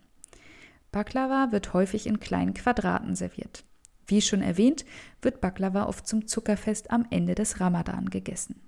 Baklava 0.91 1.51
wird 1.51 1.75
häufig 1.75 2.07
in 2.07 2.19
kleinen 2.19 2.55
Quadraten 2.55 3.13
serviert. 3.13 3.65
Wie 4.07 4.19
schon 4.19 4.41
erwähnt, 4.41 4.83
wird 5.21 5.41
Baklava 5.41 5.85
oft 5.85 6.07
zum 6.07 6.25
Zuckerfest 6.25 6.89
am 6.89 7.05
Ende 7.11 7.35
des 7.35 7.59
Ramadan 7.59 8.09
gegessen. 8.09 8.59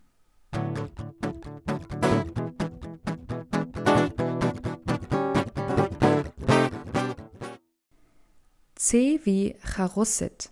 C 8.76 9.22
wie 9.24 9.56
Charosset. 9.64 10.52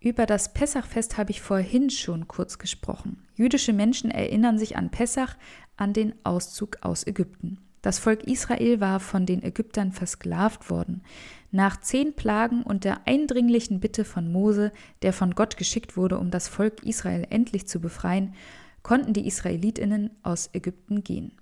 Über 0.00 0.26
das 0.26 0.52
Pessachfest 0.54 1.18
habe 1.18 1.32
ich 1.32 1.40
vorhin 1.40 1.90
schon 1.90 2.28
kurz 2.28 2.58
gesprochen. 2.58 3.26
Jüdische 3.34 3.72
Menschen 3.72 4.12
erinnern 4.12 4.56
sich 4.56 4.76
an 4.76 4.92
Pessach, 4.92 5.36
an 5.78 5.94
den 5.94 6.12
Auszug 6.24 6.78
aus 6.82 7.06
Ägypten. 7.06 7.58
Das 7.80 7.98
Volk 7.98 8.24
Israel 8.24 8.80
war 8.80 9.00
von 9.00 9.24
den 9.24 9.42
Ägyptern 9.42 9.92
versklavt 9.92 10.68
worden. 10.68 11.02
Nach 11.50 11.80
zehn 11.80 12.12
Plagen 12.12 12.62
und 12.62 12.84
der 12.84 13.06
eindringlichen 13.06 13.80
Bitte 13.80 14.04
von 14.04 14.30
Mose, 14.30 14.72
der 15.02 15.12
von 15.12 15.34
Gott 15.34 15.56
geschickt 15.56 15.96
wurde, 15.96 16.18
um 16.18 16.30
das 16.30 16.48
Volk 16.48 16.82
Israel 16.82 17.26
endlich 17.30 17.66
zu 17.66 17.80
befreien, 17.80 18.34
konnten 18.82 19.12
die 19.12 19.26
Israelitinnen 19.26 20.10
aus 20.22 20.50
Ägypten 20.52 21.04
gehen. 21.04 21.32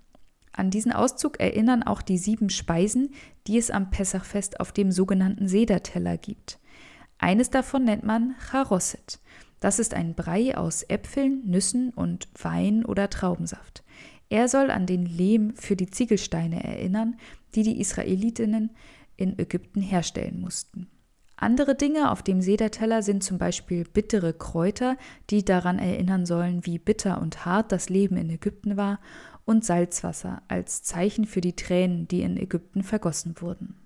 An 0.53 0.70
diesen 0.70 0.92
Auszug 0.92 1.40
erinnern 1.40 1.83
auch 1.83 2.03
die 2.03 2.18
sieben 2.18 2.51
Speisen, 2.51 3.11
die 3.46 3.59
es 3.59 3.70
am 3.70 3.90
Pessachfest 3.90 4.61
auf 4.61 4.72
dem 4.72 4.90
sogenannten 4.90 5.49
Sederteller 5.49 6.16
gibt. 6.16 6.59
Eines 7.18 7.51
davon 7.51 7.85
nennt 7.85 8.05
man 8.05 8.35
Charosset. 8.38 9.20
Das 9.61 9.79
ist 9.79 9.94
ein 9.94 10.14
Brei 10.14 10.57
aus 10.57 10.83
Äpfeln, 10.83 11.42
Nüssen 11.44 11.90
und 11.90 12.29
Wein 12.40 12.85
oder 12.85 13.09
Traubensaft. 13.11 13.85
Er 14.28 14.48
soll 14.48 14.70
an 14.70 14.86
den 14.86 15.06
Lehm 15.06 15.54
für 15.54 15.76
die 15.76 15.90
Ziegelsteine 15.90 16.62
erinnern, 16.64 17.16
die 17.54 17.62
die 17.62 17.80
Israelitinnen 17.80 18.70
in 19.16 19.38
Ägypten 19.38 19.80
herstellen 19.80 20.40
mussten. 20.40 20.88
Andere 21.36 21.74
Dinge 21.74 22.10
auf 22.10 22.22
dem 22.22 22.40
Sederteller 22.40 23.02
sind 23.02 23.22
zum 23.22 23.38
Beispiel 23.38 23.84
bittere 23.84 24.32
Kräuter, 24.32 24.96
die 25.28 25.44
daran 25.44 25.78
erinnern 25.78 26.24
sollen, 26.24 26.64
wie 26.64 26.78
bitter 26.78 27.20
und 27.20 27.44
hart 27.44 27.72
das 27.72 27.88
Leben 27.88 28.16
in 28.16 28.30
Ägypten 28.30 28.76
war, 28.76 29.00
und 29.44 29.64
Salzwasser 29.64 30.42
als 30.48 30.82
Zeichen 30.82 31.24
für 31.24 31.40
die 31.40 31.54
Tränen, 31.54 32.08
die 32.08 32.22
in 32.22 32.36
Ägypten 32.36 32.82
vergossen 32.82 33.34
wurden. 33.40 33.76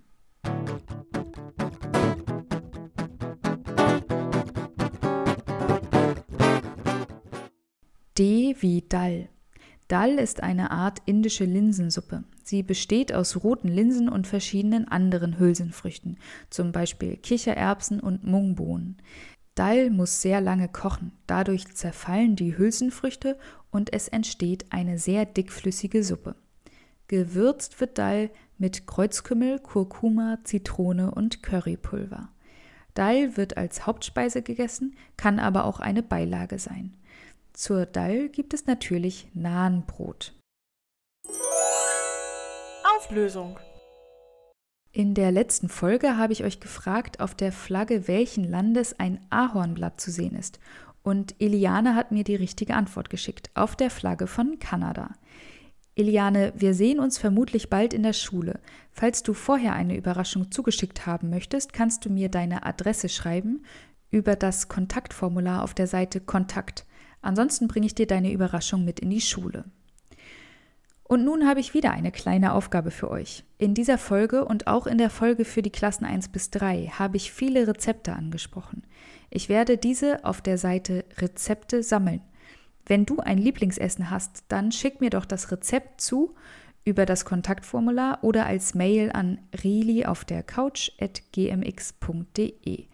D 8.17 8.57
wie 8.61 8.83
Dal. 8.89 9.29
Dal 9.91 10.21
ist 10.21 10.41
eine 10.45 10.71
Art 10.71 11.03
indische 11.07 11.45
Linsensuppe. 11.45 12.23
Sie 12.45 12.63
besteht 12.63 13.13
aus 13.13 13.43
roten 13.43 13.67
Linsen 13.67 14.09
und 14.09 14.29
verschiedenen 14.29 14.87
anderen 14.87 15.41
Hülsenfrüchten, 15.41 16.17
zum 16.49 16.71
Beispiel 16.71 17.17
Kichererbsen 17.17 17.99
und 17.99 18.23
Mungbohnen. 18.23 18.99
Dal 19.57 19.91
muss 19.91 20.23
sehr 20.23 20.41
lange 20.41 20.69
kochen, 20.69 21.11
dadurch 21.27 21.75
zerfallen 21.75 22.37
die 22.37 22.57
Hülsenfrüchte 22.57 23.37
und 23.73 23.93
es 23.93 24.07
entsteht 24.07 24.67
eine 24.71 24.97
sehr 24.97 25.27
dickflüssige 25.27 26.05
Suppe. 26.05 26.37
Gewürzt 27.09 27.81
wird 27.81 27.99
Dal 27.99 28.31
mit 28.59 28.87
Kreuzkümmel, 28.87 29.59
Kurkuma, 29.59 30.39
Zitrone 30.45 31.11
und 31.11 31.43
Currypulver. 31.43 32.29
Dal 32.95 33.37
wird 33.37 33.57
als 33.57 33.89
Hauptspeise 33.89 34.43
gegessen, 34.43 34.95
kann 35.17 35.41
aber 35.41 35.65
auch 35.65 35.81
eine 35.81 36.05
Beilage 36.05 36.61
sein. 36.61 36.95
Zur 37.53 37.87
Dal 37.87 38.29
gibt 38.29 38.55
es 38.55 38.67
natürlich 38.67 39.29
Nahenbrot. 39.35 40.35
Auflösung. 42.97 43.59
In 44.93 45.15
der 45.15 45.31
letzten 45.31 45.69
Folge 45.69 46.17
habe 46.17 46.33
ich 46.33 46.43
euch 46.43 46.61
gefragt, 46.61 47.21
auf 47.21 47.35
der 47.35 47.53
Flagge 47.53 48.09
welchen 48.09 48.45
Landes 48.45 48.99
ein 48.99 49.25
Ahornblatt 49.31 50.01
zu 50.01 50.11
sehen 50.11 50.35
ist. 50.35 50.59
Und 51.03 51.35
Eliane 51.41 51.95
hat 51.95 52.13
mir 52.13 52.25
die 52.25 52.35
richtige 52.35 52.75
Antwort 52.75 53.09
geschickt, 53.09 53.51
auf 53.55 53.77
der 53.77 53.91
Flagge 53.91 54.27
von 54.27 54.59
Kanada. 54.59 55.15
Eliane, 55.97 56.53
wir 56.57 56.75
sehen 56.75 56.99
uns 56.99 57.19
vermutlich 57.19 57.71
bald 57.71 57.95
in 57.95 58.03
der 58.03 58.13
Schule. 58.13 58.61
Falls 58.91 59.23
du 59.23 59.33
vorher 59.33 59.75
eine 59.75 59.97
Überraschung 59.97 60.51
zugeschickt 60.51 61.07
haben 61.07 61.31
möchtest, 61.31 61.73
kannst 61.73 62.05
du 62.05 62.11
mir 62.11 62.29
deine 62.29 62.65
Adresse 62.65 63.09
schreiben 63.09 63.65
über 64.11 64.35
das 64.35 64.69
Kontaktformular 64.69 65.63
auf 65.63 65.75
der 65.75 65.87
Seite 65.87 66.21
Kontakt. 66.21 66.85
Ansonsten 67.23 67.69
bringe 67.69 67.87
ich 67.87 67.95
dir 67.95 68.07
deine 68.07 68.33
Überraschung 68.33 68.85
mit 68.85 69.01
in 69.01 69.11
die 69.11 69.21
Schule. 69.21 69.65
Und 71.11 71.25
nun 71.25 71.49
habe 71.49 71.59
ich 71.59 71.75
wieder 71.75 71.91
eine 71.91 72.13
kleine 72.13 72.53
Aufgabe 72.53 72.93
für 72.93 73.11
euch. 73.11 73.43
In 73.59 73.75
dieser 73.75 73.99
Folge 73.99 74.45
und 74.45 74.69
auch 74.69 74.87
in 74.87 74.97
der 74.97 75.11
Folge 75.11 75.45
für 75.45 75.61
die 75.61 75.71
Klassen 75.71 76.05
1 76.05 76.29
bis 76.29 76.51
3 76.51 76.93
habe 76.99 77.17
ich 77.17 77.33
viele 77.33 77.67
Rezepte 77.67 78.13
angesprochen. 78.13 78.85
Ich 79.29 79.49
werde 79.49 79.77
diese 79.77 80.25
auf 80.25 80.41
der 80.41 80.57
Seite 80.57 81.05
Rezepte 81.19 81.83
sammeln. 81.83 82.21
Wenn 82.87 83.07
du 83.07 83.19
ein 83.19 83.39
Lieblingsessen 83.39 84.11
hast, 84.11 84.45
dann 84.49 84.71
schick 84.71 85.01
mir 85.01 85.11
doch 85.11 85.25
das 85.25 85.51
Rezept 85.51 86.01
zu 86.01 86.35
über 86.85 87.07
das 87.07 87.25
Kontaktformular 87.25 88.23
oder 88.23 88.47
als 88.47 88.75
Mail 88.75 89.11
an 89.13 89.39
reli 89.65 90.07
auf 90.07 90.25
der 90.25 90.43
Couch 90.43 90.93
at 91.01 91.23
gmx.de. 91.33 92.87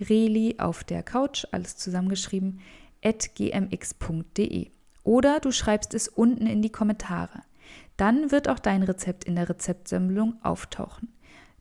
Reli 0.00 0.54
auf 0.58 0.84
der 0.84 1.02
Couch, 1.02 1.46
alles 1.52 1.76
zusammengeschrieben, 1.76 2.60
gmx.de. 3.02 4.70
Oder 5.04 5.40
du 5.40 5.52
schreibst 5.52 5.94
es 5.94 6.08
unten 6.08 6.46
in 6.46 6.62
die 6.62 6.70
Kommentare. 6.70 7.42
Dann 7.96 8.30
wird 8.30 8.48
auch 8.48 8.58
dein 8.58 8.82
Rezept 8.82 9.24
in 9.24 9.36
der 9.36 9.48
Rezeptsammlung 9.48 10.42
auftauchen. 10.42 11.12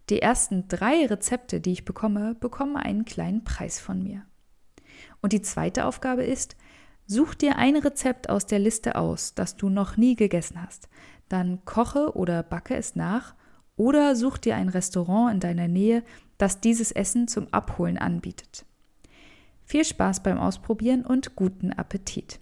Die 0.10 0.21
ersten 0.21 0.67
drei 0.67 1.06
Rezepte, 1.06 1.62
die 1.62 1.71
ich 1.71 1.86
bekomme, 1.86 2.36
bekommen 2.36 2.78
einen 2.78 3.06
kleinen 3.06 3.43
Preis 3.43 3.80
von 3.80 4.04
mir. 4.04 4.24
Und 5.21 5.34
die 5.34 5.41
zweite 5.41 5.86
Aufgabe 5.86 6.24
ist, 6.24 6.56
such 7.08 7.36
dir 7.36 7.58
ein 7.58 7.76
Rezept 7.76 8.30
aus 8.30 8.45
der 8.45 8.60
Liste 8.60 8.95
aus, 8.95 9.34
das 9.34 9.56
du 9.56 9.69
noch 9.69 9.98
nie 9.98 10.15
gegessen 10.15 10.62
hast. 10.62 10.89
Dann 11.30 11.63
koche 11.65 12.15
oder 12.15 12.43
backe 12.43 12.76
es 12.76 12.95
nach 12.95 13.36
oder 13.76 14.15
such 14.15 14.38
dir 14.38 14.56
ein 14.56 14.69
Restaurant 14.69 15.34
in 15.34 15.39
deiner 15.39 15.67
Nähe, 15.67 16.04
das 16.38 16.62
dieses 16.62 16.91
Essen 16.91 17.28
zum 17.28 17.52
Abholen 17.52 17.98
anbietet. 17.98 18.65
Viel 19.65 19.84
Spaß 19.84 20.23
beim 20.23 20.38
Ausprobieren 20.38 21.04
und 21.06 21.36
guten 21.36 21.73
Appetit! 21.73 22.39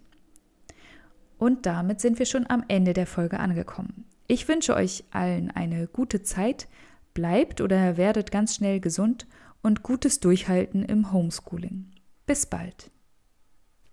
Und 1.37 1.65
damit 1.65 1.99
sind 1.99 2.19
wir 2.19 2.25
schon 2.25 2.49
am 2.49 2.63
Ende 2.67 2.93
der 2.93 3.07
Folge 3.07 3.39
angekommen. 3.39 4.05
Ich 4.27 4.47
wünsche 4.47 4.75
euch 4.75 5.03
allen 5.11 5.51
eine 5.51 5.87
gute 5.87 6.21
Zeit, 6.21 6.67
bleibt 7.13 7.59
oder 7.59 7.97
werdet 7.97 8.31
ganz 8.31 8.55
schnell 8.55 8.79
gesund 8.79 9.27
und 9.61 9.83
gutes 9.83 10.19
Durchhalten 10.19 10.83
im 10.83 11.11
Homeschooling. 11.11 11.91
Bis 12.25 12.45
bald. 12.45 12.91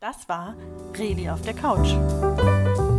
Das 0.01 0.29
war 0.29 0.57
Reli 0.97 1.29
auf 1.29 1.43
der 1.43 1.55
Couch. 1.55 2.90